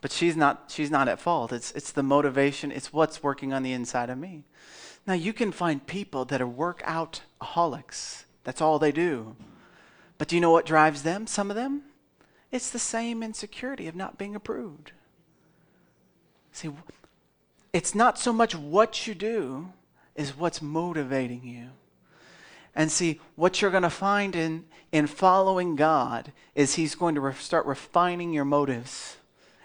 [0.01, 1.53] But she's not she's not at fault.
[1.53, 4.43] It's it's the motivation, it's what's working on the inside of me.
[5.05, 8.23] Now you can find people that are workout aholics.
[8.43, 9.35] That's all they do.
[10.17, 11.27] But do you know what drives them?
[11.27, 11.83] Some of them?
[12.51, 14.91] It's the same insecurity of not being approved.
[16.51, 16.69] See,
[17.71, 19.71] it's not so much what you do,
[20.15, 21.69] is what's motivating you.
[22.75, 27.21] And see, what you're going to find in, in following God is He's going to
[27.21, 29.17] re- start refining your motives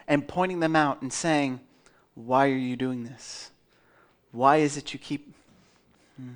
[0.08, 1.60] and pointing them out and saying,
[2.14, 3.50] Why are you doing this?
[4.32, 5.34] Why is it you keep.
[6.16, 6.32] Hmm.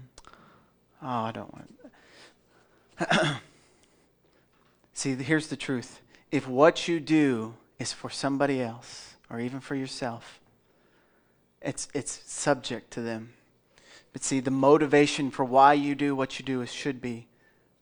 [1.02, 3.40] Oh, I don't want.
[4.92, 6.00] see, here's the truth.
[6.30, 10.40] If what you do is for somebody else or even for yourself,
[11.60, 13.32] it's, it's subject to them.
[14.12, 17.28] But see, the motivation for why you do what you do is, should be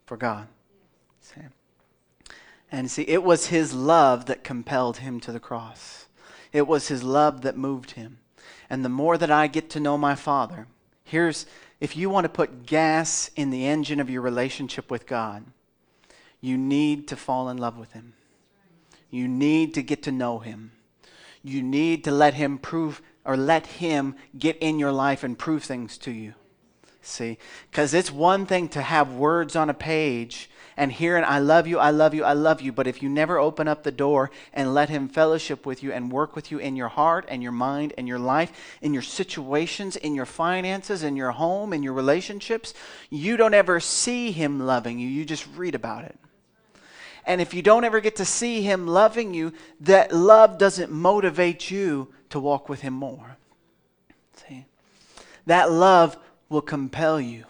[0.05, 0.49] for God.
[1.21, 1.41] See?
[2.71, 6.07] And see, it was his love that compelled him to the cross.
[6.53, 8.19] It was his love that moved him.
[8.69, 10.67] And the more that I get to know my Father,
[11.05, 11.47] here's
[11.81, 15.45] if you want to put gas in the engine of your relationship with God,
[16.41, 18.15] you need to fall in love with him.
[19.11, 20.73] You need to get to know him.
[21.43, 25.63] You need to let him prove or let Him get in your life and prove
[25.63, 26.33] things to you.
[27.03, 27.37] See?
[27.71, 31.79] Because it's one thing to have words on a page and hearing, I love you,
[31.79, 32.73] I love you, I love you.
[32.73, 36.11] But if you never open up the door and let Him fellowship with you and
[36.11, 39.97] work with you in your heart and your mind and your life, in your situations,
[39.97, 42.73] in your finances, in your home, in your relationships,
[43.11, 45.09] you don't ever see Him loving you.
[45.09, 46.19] You just read about it.
[47.29, 51.71] And if you don't ever get to see Him loving you, that love doesn't motivate
[51.71, 53.37] you to walk with Him more.
[54.35, 54.65] See?
[55.47, 56.17] That love
[56.49, 57.45] will compel you.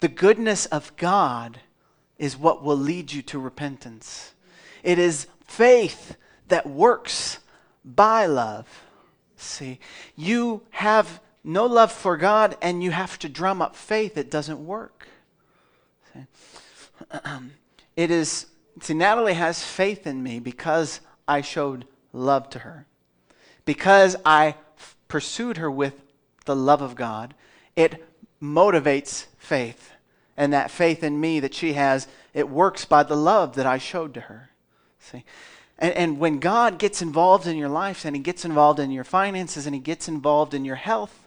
[0.00, 1.60] The goodness of God
[2.18, 4.32] is what will lead you to repentance.
[4.82, 6.16] It is faith
[6.48, 7.40] that works
[7.84, 8.66] by love.
[9.36, 9.80] See,
[10.16, 14.16] you have no love for God and you have to drum up faith.
[14.16, 15.08] It doesn't work.
[16.12, 16.24] See?
[17.96, 18.46] It is,
[18.80, 22.86] see, Natalie has faith in me because I showed love to her
[23.64, 25.94] because I f- pursued her with
[26.44, 27.34] the love of God,
[27.76, 28.04] it
[28.42, 29.92] motivates faith.
[30.36, 33.78] And that faith in me that she has, it works by the love that I
[33.78, 34.50] showed to her.
[34.98, 35.24] See?
[35.78, 39.04] And, and when God gets involved in your life and He gets involved in your
[39.04, 41.23] finances and He gets involved in your health,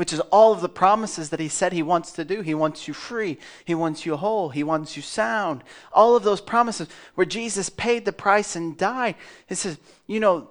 [0.00, 2.88] which is all of the promises that He said He wants to do, He wants
[2.88, 3.36] you free,
[3.66, 5.62] He wants you whole, He wants you sound.
[5.92, 9.16] All of those promises where Jesus paid the price and died.
[9.50, 10.48] It says, you know,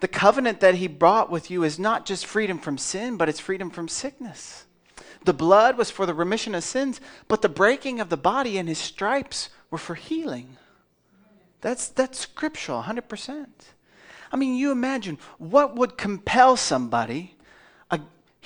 [0.00, 3.38] the covenant that he brought with you is not just freedom from sin, but it's
[3.38, 4.64] freedom from sickness.
[5.26, 8.66] The blood was for the remission of sins, but the breaking of the body and
[8.66, 10.56] his stripes were for healing.
[11.60, 13.46] That's, that's scriptural, 100%.
[14.32, 17.35] I mean, you imagine what would compel somebody.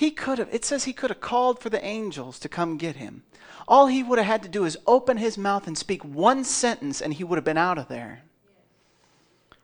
[0.01, 2.97] He could have, it says he could have called for the angels to come get
[2.97, 3.23] him.
[3.69, 7.03] All he would have had to do is open his mouth and speak one sentence,
[7.03, 8.23] and he would have been out of there.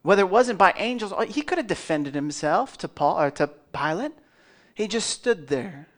[0.02, 4.12] Whether it wasn't by angels, he could have defended himself to Paul or to Pilate.
[4.74, 5.88] He just stood there,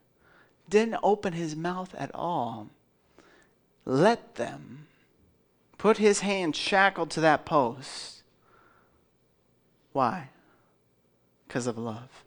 [0.69, 2.69] didn't open his mouth at all.
[3.85, 4.87] Let them
[5.79, 8.23] put his hand shackled to that post.
[9.93, 10.29] Why?
[11.49, 12.23] Because of love.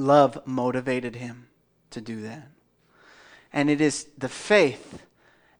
[0.00, 1.48] Love motivated him
[1.90, 2.48] to do that.
[3.52, 5.02] And it is the faith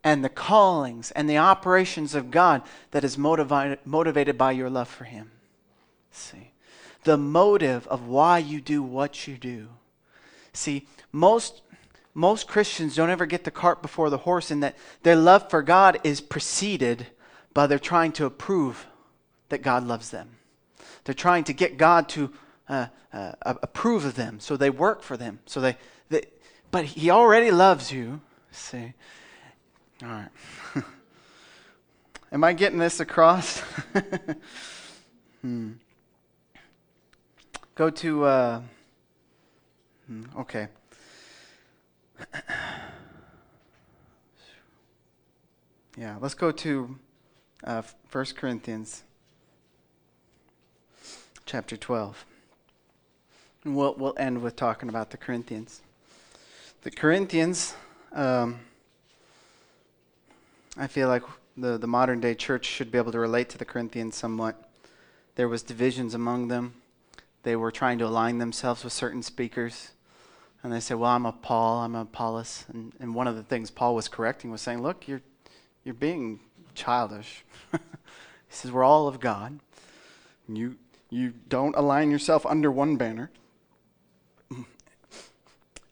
[0.03, 2.62] and the callings and the operations of God
[2.93, 5.30] that is motivated, motivated by your love for Him.
[6.11, 6.53] See,
[7.05, 9.68] the motive of why you do what you do.
[10.53, 11.62] See, most
[12.12, 15.62] most Christians don't ever get the cart before the horse in that their love for
[15.62, 17.07] God is preceded
[17.55, 18.86] by their trying to approve
[19.49, 20.30] that God loves them.
[21.05, 22.32] They're trying to get God to
[22.71, 25.41] uh, uh, approve of them, so they work for them.
[25.45, 25.77] So they,
[26.09, 26.23] they,
[26.71, 28.21] but He already loves you.
[28.53, 28.95] See,
[30.03, 30.29] All right.
[32.33, 33.59] Am I getting this across?
[35.43, 35.73] hmm.
[37.75, 38.62] Go to, uh,
[40.07, 40.68] hmm, okay.
[45.97, 46.99] yeah, let's go to
[47.64, 49.03] uh, 1 Corinthians
[51.47, 52.25] chapter 12.
[53.65, 55.83] And we'll, we'll end with talking about the Corinthians.
[56.83, 57.75] The Corinthians,
[58.13, 58.61] um,
[60.79, 61.23] I feel like
[61.59, 64.71] the, the modern day church should be able to relate to the Corinthians somewhat.
[65.35, 66.75] There was divisions among them.
[67.43, 69.91] They were trying to align themselves with certain speakers.
[70.63, 72.65] And they said, Well, I'm a Paul, I'm a Apollos.
[72.73, 75.23] And, and one of the things Paul was correcting was saying, Look, you're,
[75.85, 76.41] you're being
[76.75, 77.45] childish.
[77.73, 77.79] he
[78.49, 79.61] says, We're all of God.
[80.49, 80.77] You,
[81.11, 83.31] you don't align yourself under one banner.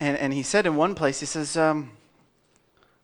[0.00, 1.90] And, and he said in one place, he says, um,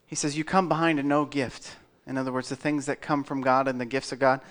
[0.07, 1.75] he says, You come behind a no gift.
[2.07, 4.41] In other words, the things that come from God and the gifts of God.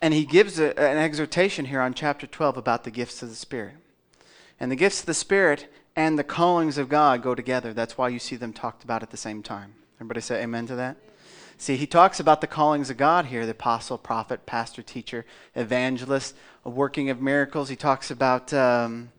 [0.00, 3.36] And he gives a, an exhortation here on chapter 12 about the gifts of the
[3.36, 3.74] Spirit.
[4.58, 7.72] And the gifts of the Spirit and the callings of God go together.
[7.72, 9.74] That's why you see them talked about at the same time.
[9.98, 10.96] Everybody say amen to that?
[11.58, 15.24] See, he talks about the callings of God here the apostle, prophet, pastor, teacher,
[15.54, 17.68] evangelist, a working of miracles.
[17.68, 19.12] He talks about um,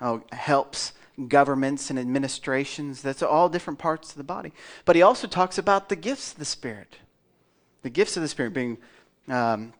[0.00, 0.94] oh, helps
[1.28, 3.02] governments and administrations.
[3.02, 4.52] That's all different parts of the body.
[4.84, 6.96] But he also talks about the gifts of the Spirit.
[7.82, 8.78] The gifts of the Spirit being,
[9.28, 9.72] um,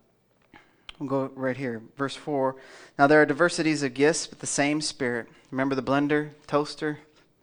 [0.98, 2.56] we'll go right here, verse 4.
[2.98, 5.28] Now there are diversities of gifts, but the same Spirit.
[5.50, 6.98] Remember the blender, toaster?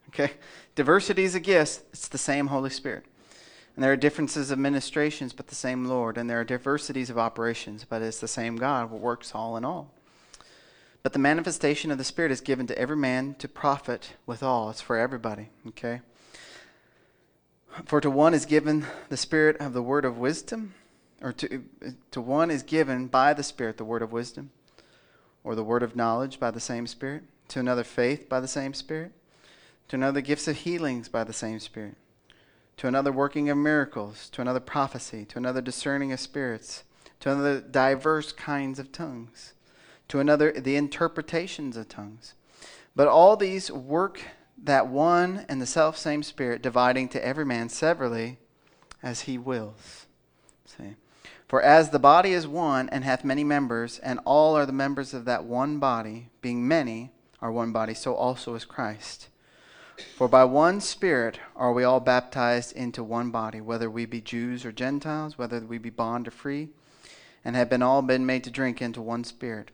[0.08, 0.32] Okay?
[0.74, 3.04] Diversities of gifts, it's the same Holy Spirit.
[3.74, 6.18] And there are differences of ministrations, but the same Lord.
[6.18, 9.64] And there are diversities of operations, but it's the same God who works all in
[9.64, 9.92] all.
[11.02, 14.70] But the manifestation of the Spirit is given to every man to profit withal.
[14.70, 16.02] It's for everybody, okay?
[17.86, 20.74] For to one is given the Spirit of the word of wisdom,
[21.22, 21.64] or to,
[22.10, 24.50] to one is given by the Spirit the word of wisdom,
[25.42, 28.74] or the word of knowledge by the same Spirit, to another faith by the same
[28.74, 29.12] Spirit,
[29.88, 31.96] to another gifts of healings by the same Spirit,
[32.76, 36.84] to another working of miracles, to another prophecy, to another discerning of spirits,
[37.20, 39.54] to another diverse kinds of tongues
[40.10, 42.34] to another the interpretations of tongues.
[42.94, 44.20] But all these work
[44.62, 48.38] that one and the self same Spirit, dividing to every man severally
[49.02, 50.06] as he wills.
[50.66, 50.96] See?
[51.48, 55.14] For as the body is one and hath many members, and all are the members
[55.14, 59.28] of that one body, being many are one body, so also is Christ.
[60.16, 64.64] For by one Spirit are we all baptized into one body, whether we be Jews
[64.64, 66.68] or Gentiles, whether we be bond or free,
[67.44, 69.70] and have been all been made to drink into one Spirit.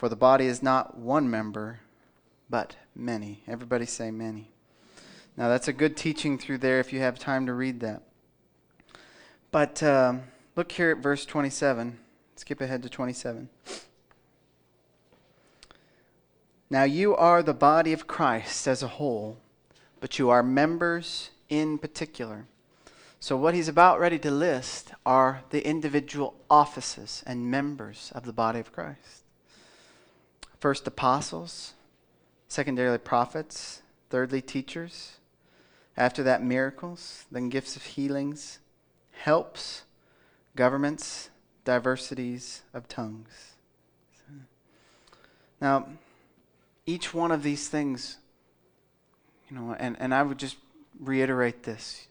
[0.00, 1.80] For the body is not one member,
[2.48, 3.42] but many.
[3.46, 4.48] Everybody say many.
[5.36, 8.00] Now, that's a good teaching through there if you have time to read that.
[9.50, 10.22] But um,
[10.56, 11.98] look here at verse 27.
[12.36, 13.50] Skip ahead to 27.
[16.70, 19.36] Now, you are the body of Christ as a whole,
[20.00, 22.46] but you are members in particular.
[23.20, 28.32] So, what he's about ready to list are the individual offices and members of the
[28.32, 29.24] body of Christ.
[30.60, 31.72] First, apostles.
[32.46, 33.82] Secondarily, prophets.
[34.10, 35.16] Thirdly, teachers.
[35.96, 37.24] After that, miracles.
[37.32, 38.60] Then, gifts of healings,
[39.10, 39.82] helps,
[40.54, 41.30] governments,
[41.64, 43.54] diversities of tongues.
[45.60, 45.88] Now,
[46.86, 48.16] each one of these things,
[49.48, 50.56] you know, and, and I would just
[50.98, 52.06] reiterate this.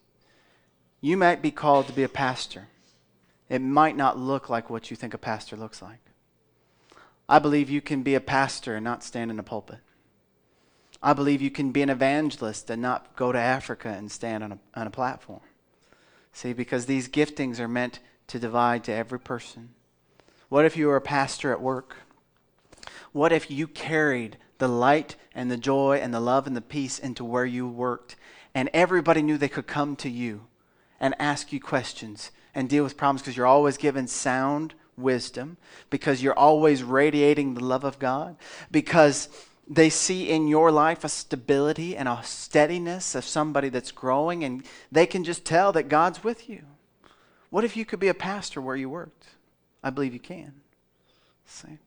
[1.00, 2.68] You might be called to be a pastor.
[3.48, 6.00] It might not look like what you think a pastor looks like.
[7.30, 9.78] I believe you can be a pastor and not stand in a pulpit.
[11.00, 14.50] I believe you can be an evangelist and not go to Africa and stand on
[14.50, 15.40] a, on a platform.
[16.32, 19.70] See, because these giftings are meant to divide to every person.
[20.48, 21.98] What if you were a pastor at work?
[23.12, 26.98] What if you carried the light and the joy and the love and the peace
[26.98, 28.16] into where you worked
[28.56, 30.48] and everybody knew they could come to you
[30.98, 35.56] and ask you questions and deal with problems because you're always given sound wisdom,
[35.88, 38.36] because you're always radiating the love of God,
[38.70, 39.28] because
[39.68, 44.64] they see in your life a stability and a steadiness of somebody that's growing, and
[44.90, 46.62] they can just tell that God's with you.
[47.50, 49.26] What if you could be a pastor where you worked?
[49.82, 50.54] I believe you can.
[51.46, 51.78] See?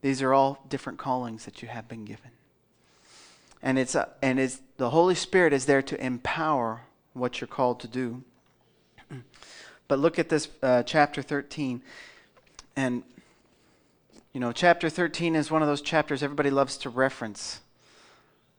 [0.00, 2.30] These are all different callings that you have been given.
[3.62, 7.80] And it's a, and it's the Holy Spirit is there to empower what you're called
[7.80, 8.22] to do.
[9.88, 11.82] But look at this uh, chapter 13.
[12.76, 13.02] And,
[14.32, 17.60] you know, chapter 13 is one of those chapters everybody loves to reference,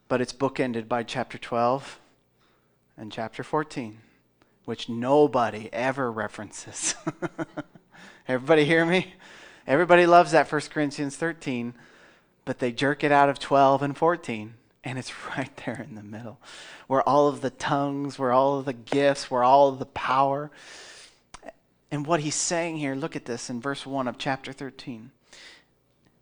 [0.08, 2.00] but it's bookended by chapter 12
[2.98, 4.00] and chapter 14.
[4.70, 6.94] which nobody ever references.
[8.28, 9.16] Everybody hear me?
[9.66, 11.74] Everybody loves that 1 Corinthians 13,
[12.46, 14.54] but they jerk it out of 12 and 14.
[14.84, 16.40] And it's right there in the middle,
[16.86, 20.52] where all of the tongues, where all of the gifts, where all of the power.
[21.92, 25.12] And what he's saying here, look at this in verse 1 of chapter 13.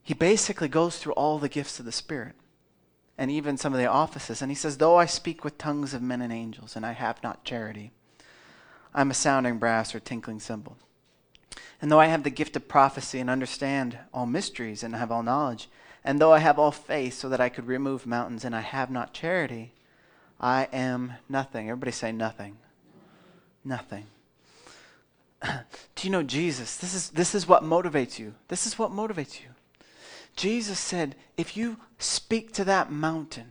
[0.01, 2.36] He basically goes through all the gifts of the Spirit
[3.18, 4.41] and even some of the offices.
[4.41, 7.22] And he says, Though I speak with tongues of men and angels, and I have
[7.22, 7.91] not charity,
[8.93, 10.78] I'm a sounding brass or tinkling cymbal.
[11.82, 15.24] And though I have the gift of prophecy and understand all mysteries and have all
[15.24, 15.68] knowledge,
[16.03, 18.89] and though I have all faith so that I could remove mountains and I have
[18.89, 19.74] not charity,
[20.39, 21.70] I am nothing.
[21.70, 22.57] Everybody say nothing.
[23.65, 24.05] Nothing.
[25.43, 26.77] Do you know Jesus?
[26.77, 28.33] This is, this is what motivates you.
[28.47, 29.49] This is what motivates you.
[30.35, 33.47] Jesus said, if you speak to that mountain,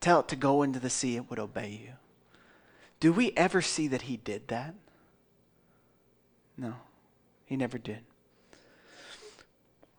[0.00, 1.92] tell it to go into the sea, it would obey you.
[3.00, 4.74] Do we ever see that he did that?
[6.56, 6.74] No,
[7.46, 8.00] he never did.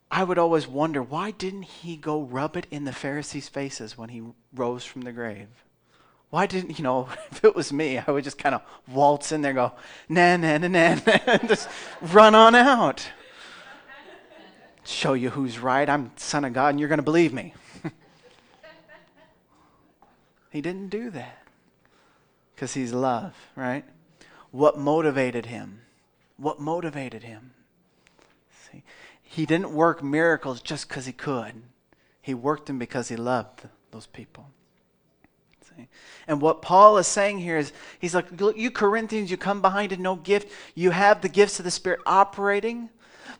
[0.09, 4.09] I would always wonder why didn't he go rub it in the Pharisees' faces when
[4.09, 4.21] he
[4.53, 5.64] rose from the grave?
[6.29, 9.41] Why didn't, you know, if it was me, I would just kind of waltz in
[9.41, 9.73] there go,
[10.09, 11.69] nah, nah, nah, nah, nah, just
[12.01, 13.07] run on out.
[14.83, 15.89] Show you who's right.
[15.89, 17.53] I'm son of God and you're going to believe me.
[20.51, 21.43] he didn't do that
[22.53, 23.83] because he's love, right?
[24.51, 25.81] What motivated him?
[26.37, 27.51] What motivated him?
[28.71, 28.83] See,
[29.21, 31.63] he didn't work miracles just because he could.
[32.21, 34.49] He worked them because he loved those people.
[36.27, 40.01] And what Paul is saying here is, he's like, you Corinthians, you come behind in
[40.01, 40.51] no gift.
[40.73, 42.89] You have the gifts of the Spirit operating,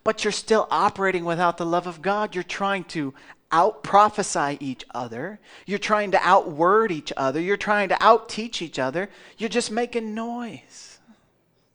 [0.03, 2.35] but you're still operating without the love of God.
[2.35, 3.13] You're trying to
[3.51, 5.39] out prophesy each other.
[5.65, 7.39] You're trying to outword each other.
[7.39, 9.09] You're trying to out teach each other.
[9.37, 10.99] You're just making noise.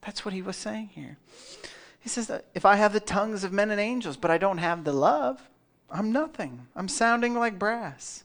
[0.02, 1.16] That's what he was saying here.
[2.00, 4.84] He says if I have the tongues of men and angels, but I don't have
[4.84, 5.40] the love,
[5.90, 6.66] I'm nothing.
[6.74, 8.24] I'm sounding like brass.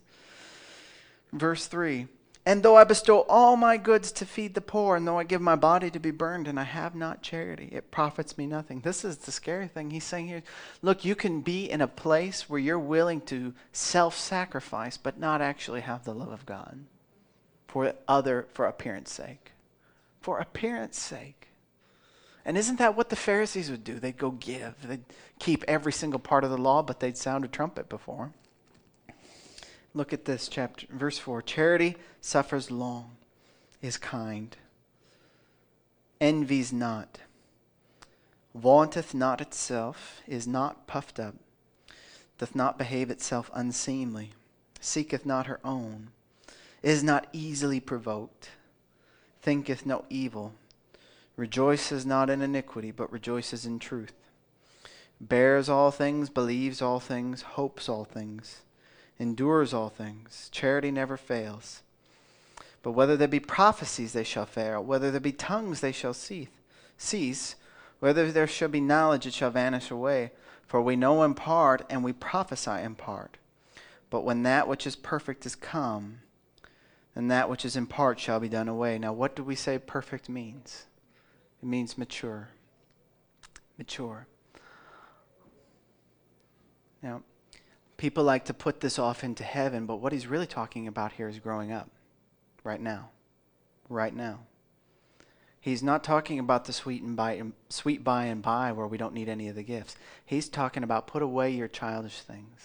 [1.33, 2.07] Verse 3
[2.47, 5.41] And though I bestow all my goods to feed the poor, and though I give
[5.41, 8.81] my body to be burned, and I have not charity, it profits me nothing.
[8.81, 9.89] This is the scary thing.
[9.89, 10.43] He's saying here
[10.83, 15.41] look, you can be in a place where you're willing to self sacrifice, but not
[15.41, 16.85] actually have the love of God
[17.67, 19.51] for other, for appearance sake.
[20.21, 21.47] For appearance sake.
[22.45, 23.99] And isn't that what the Pharisees would do?
[23.99, 24.75] They'd go give.
[24.87, 25.03] They'd
[25.39, 28.31] keep every single part of the law, but they'd sound a trumpet before.
[29.95, 31.41] Look at this chapter, verse 4.
[31.41, 33.15] Charity suffers long,
[33.81, 34.55] is kind,
[36.19, 37.19] envies not,
[38.53, 41.35] vaunteth not itself, is not puffed up,
[42.37, 44.33] doth not behave itself unseemly,
[44.81, 46.09] seeketh not her own,
[46.83, 48.49] is not easily provoked,
[49.41, 50.53] thinketh no evil
[51.37, 54.13] rejoices not in iniquity, but rejoices in truth,
[55.21, 58.61] bears all things, believes all things, hopes all things,
[59.19, 60.49] endures all things.
[60.51, 61.81] Charity never fails.
[62.83, 64.83] But whether there be prophecies, they shall fail.
[64.83, 67.55] Whether there be tongues, they shall cease.
[67.99, 70.31] Whether there shall be knowledge, it shall vanish away.
[70.67, 73.37] For we know in part, and we prophesy in part.
[74.09, 76.19] But when that which is perfect is come,
[77.15, 78.99] then that which is in part shall be done away.
[78.99, 80.85] Now, what do we say perfect means?
[81.61, 82.49] It means mature.
[83.77, 84.27] Mature.
[87.01, 87.23] Now,
[87.97, 91.27] people like to put this off into heaven, but what he's really talking about here
[91.27, 91.89] is growing up
[92.63, 93.09] right now.
[93.89, 94.39] Right now.
[95.59, 99.15] He's not talking about the sweet and by sweet by and by where we don't
[99.15, 99.95] need any of the gifts.
[100.23, 102.61] He's talking about put away your childish things.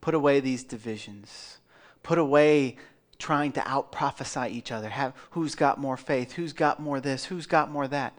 [0.00, 1.58] Put away these divisions.
[2.02, 2.76] Put away
[3.18, 4.90] trying to out prophesy each other.
[4.90, 6.32] Have, who's got more faith?
[6.32, 7.24] Who's got more this?
[7.24, 8.12] Who's got more that?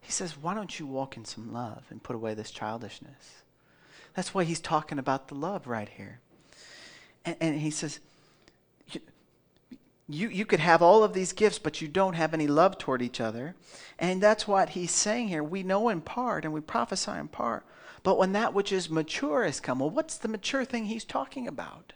[0.00, 3.41] He says, why don't you walk in some love and put away this childishness?
[4.14, 6.20] That's why he's talking about the love right here.
[7.24, 8.00] And, and he says,
[10.08, 13.00] you, you could have all of these gifts, but you don't have any love toward
[13.00, 13.54] each other.
[13.98, 15.42] And that's what he's saying here.
[15.42, 17.64] We know in part and we prophesy in part.
[18.02, 21.46] But when that which is mature has come, well, what's the mature thing he's talking
[21.46, 21.92] about?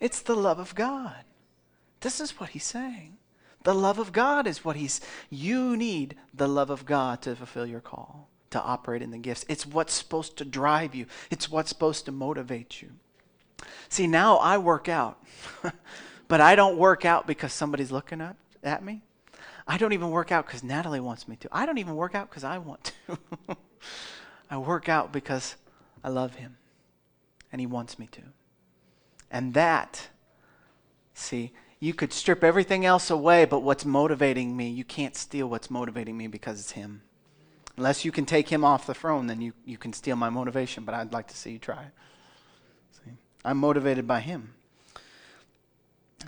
[0.00, 1.24] It's the love of God.
[2.00, 3.18] This is what he's saying.
[3.64, 5.00] The love of God is what he's.
[5.28, 9.44] You need the love of God to fulfill your call, to operate in the gifts.
[9.48, 12.90] It's what's supposed to drive you, it's what's supposed to motivate you.
[13.88, 15.22] See, now I work out,
[16.28, 19.02] but I don't work out because somebody's looking up at me.
[19.66, 21.48] I don't even work out because Natalie wants me to.
[21.52, 23.18] I don't even work out because I want to.
[24.50, 25.56] I work out because
[26.02, 26.56] I love him
[27.52, 28.22] and he wants me to.
[29.30, 30.08] And that,
[31.12, 35.70] see, you could strip everything else away, but what's motivating me, you can't steal what's
[35.70, 37.02] motivating me because it's Him.
[37.78, 40.84] Unless you can take Him off the throne, then you, you can steal my motivation,
[40.84, 41.84] but I'd like to see you try.
[42.92, 43.12] See?
[43.44, 44.52] I'm motivated by Him.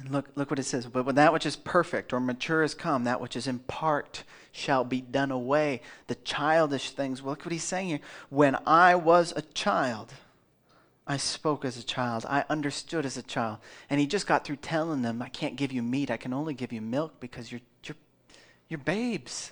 [0.09, 0.87] Look, look what it says.
[0.87, 4.23] But when that which is perfect or mature has come, that which is in part
[4.53, 5.83] shall be done away.
[6.07, 7.21] The childish things.
[7.21, 8.01] Well, look what he's saying here.
[8.29, 10.15] When I was a child,
[11.05, 12.25] I spoke as a child.
[12.29, 13.59] I understood as a child.
[13.91, 16.13] And he just got through telling them, I can't give you meat.
[16.13, 17.97] I can only give you milk because you're, you're,
[18.69, 19.51] you're babes.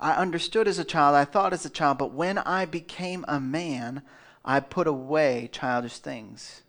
[0.00, 1.14] I understood as a child.
[1.14, 1.98] I thought as a child.
[1.98, 4.02] But when I became a man,
[4.44, 6.62] I put away childish things.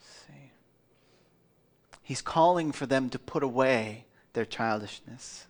[0.00, 0.52] See?
[2.02, 5.46] He's calling for them to put away their childishness.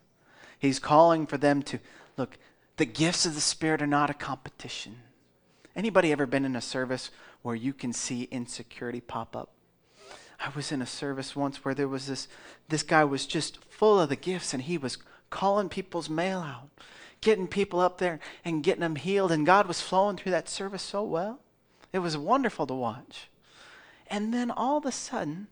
[0.57, 1.79] He's calling for them to
[2.15, 2.37] look,
[2.77, 4.97] the gifts of the Spirit are not a competition.
[5.75, 7.11] Anybody ever been in a service
[7.43, 9.51] where you can see insecurity pop up?
[10.39, 12.27] I was in a service once where there was this
[12.69, 14.97] this guy was just full of the gifts and he was
[15.29, 16.69] calling people's mail out,
[17.21, 20.83] getting people up there and getting them healed and God was flowing through that service
[20.83, 21.39] so well.
[21.93, 23.29] It was wonderful to watch.
[24.07, 25.47] And then all of a sudden,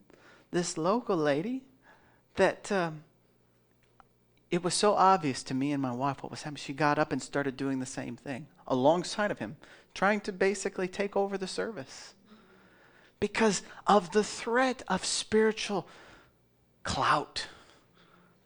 [0.51, 1.63] this local lady
[2.36, 3.03] that um,
[4.51, 6.61] it was so obvious to me and my wife what was happening.
[6.63, 9.57] She got up and started doing the same thing alongside of him,
[9.93, 12.13] trying to basically take over the service
[13.19, 15.88] because of the threat of spiritual
[16.84, 17.47] clout.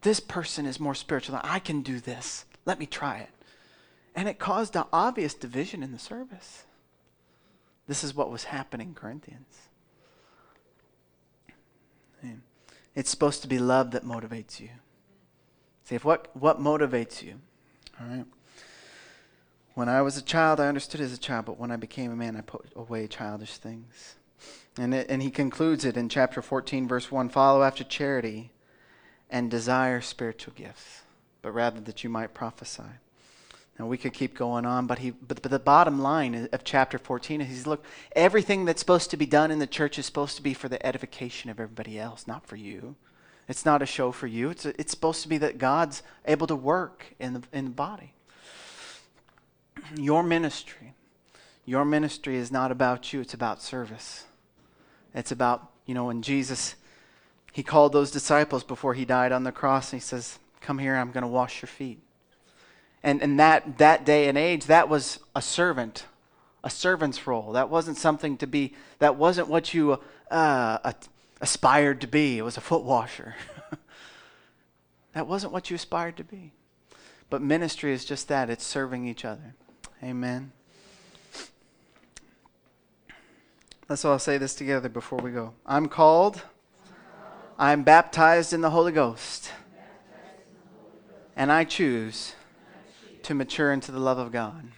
[0.02, 1.40] This person is more spiritual.
[1.44, 2.46] I can do this.
[2.66, 3.30] Let me try it.
[4.16, 6.64] And it caused an obvious division in the service.
[7.88, 9.70] This is what was happening, in Corinthians.
[12.96, 14.70] It's supposed to be love that motivates you.
[15.86, 17.36] See, if what, what motivates you?
[17.98, 18.26] All right.
[19.74, 22.16] When I was a child, I understood as a child, but when I became a
[22.18, 24.16] man, I put away childish things.
[24.78, 28.52] And, it, and he concludes it in chapter 14, verse 1 Follow after charity
[29.30, 31.02] and desire spiritual gifts,
[31.42, 32.84] but rather that you might prophesy.
[33.80, 36.98] Now, we could keep going on, but, he, but, but the bottom line of chapter
[36.98, 40.36] 14 is he's look, everything that's supposed to be done in the church is supposed
[40.36, 42.96] to be for the edification of everybody else, not for you.
[43.48, 44.50] It's not a show for you.
[44.50, 47.72] It's, a, it's supposed to be that God's able to work in the, in the
[47.72, 48.14] body.
[49.96, 50.94] Your ministry,
[51.66, 54.26] your ministry is not about you, it's about service.
[55.16, 56.76] It's about, you know, when Jesus,
[57.52, 60.96] he called those disciples before he died on the cross, and he says, Come here,
[60.96, 62.00] I'm going to wash your feet.
[63.02, 66.06] And, and that, that day and age, that was a servant,
[66.64, 67.54] a servant's role.
[67.54, 70.94] That wasn't something to be, that wasn't what you, uh,
[71.42, 72.38] aspired to be.
[72.38, 73.36] It was a foot washer.
[75.14, 76.52] that wasn't what you aspired to be.
[77.30, 79.56] But ministry is just that it's serving each other.
[80.04, 80.52] Amen.
[83.88, 85.54] Let's all say this together before we go.
[85.66, 86.44] I'm called,
[87.62, 89.52] I'm baptized in the Holy Ghost,
[91.36, 92.34] and I choose
[93.24, 94.72] to mature into the love of God.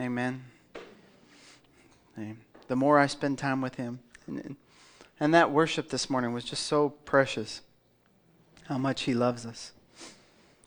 [0.00, 0.44] Amen.
[2.66, 4.00] The more I spend time with Him,
[5.20, 7.60] and that worship this morning was just so precious.
[8.64, 9.70] How much He loves us.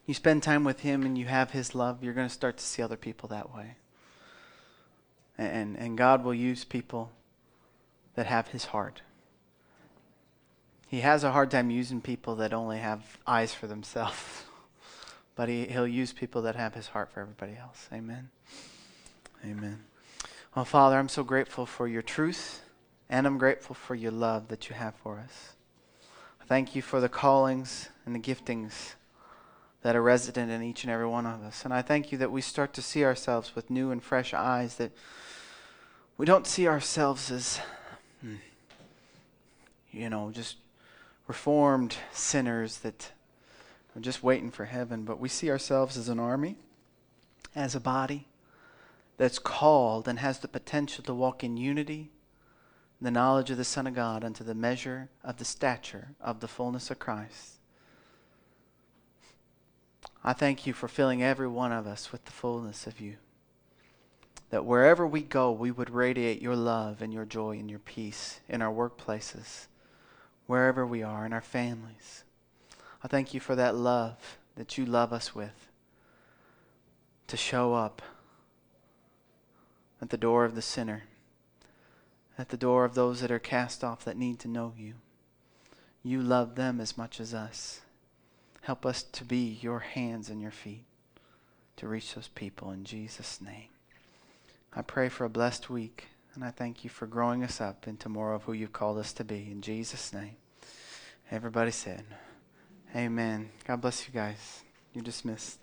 [0.05, 2.63] You spend time with Him and you have His love, you're going to start to
[2.63, 3.75] see other people that way.
[5.38, 7.11] And, and God will use people
[8.15, 9.01] that have His heart.
[10.91, 14.43] He has a hard time using people that only have eyes for themselves.
[15.35, 17.87] but he, He'll use people that have His heart for everybody else.
[17.93, 18.29] Amen.
[19.45, 19.83] Amen.
[20.53, 22.61] Well, Father, I'm so grateful for your truth.
[23.09, 25.53] And I'm grateful for your love that you have for us.
[26.45, 28.95] Thank you for the callings and the giftings
[29.83, 31.63] that are resident in each and every one of us.
[31.63, 34.75] And I thank you that we start to see ourselves with new and fresh eyes,
[34.75, 34.91] that
[36.17, 37.61] we don't see ourselves as,
[38.21, 38.35] hmm,
[39.91, 40.57] you know, just
[41.32, 43.13] reformed sinners that
[43.95, 46.57] are just waiting for heaven, but we see ourselves as an army,
[47.55, 48.27] as a body
[49.15, 52.11] that's called and has the potential to walk in unity
[52.99, 56.49] the knowledge of the Son of God unto the measure of the stature of the
[56.49, 57.59] fullness of Christ.
[60.25, 63.15] I thank you for filling every one of us with the fullness of you.
[64.49, 68.41] That wherever we go, we would radiate your love and your joy and your peace
[68.49, 69.67] in our workplaces,
[70.47, 72.23] wherever we are, in our families.
[73.03, 75.69] I thank you for that love that you love us with
[77.27, 78.01] to show up
[80.01, 81.03] at the door of the sinner
[82.41, 84.95] at the door of those that are cast off that need to know you.
[86.03, 87.81] You love them as much as us.
[88.61, 90.85] Help us to be your hands and your feet
[91.77, 93.69] to reach those people in Jesus' name.
[94.73, 96.07] I pray for a blessed week.
[96.36, 99.13] And I thank you for growing us up into more of who you've called us
[99.13, 99.49] to be.
[99.51, 100.36] In Jesus' name.
[101.29, 102.03] Everybody said,
[102.95, 103.49] Amen.
[103.65, 104.63] God bless you guys.
[104.93, 105.61] You're dismissed.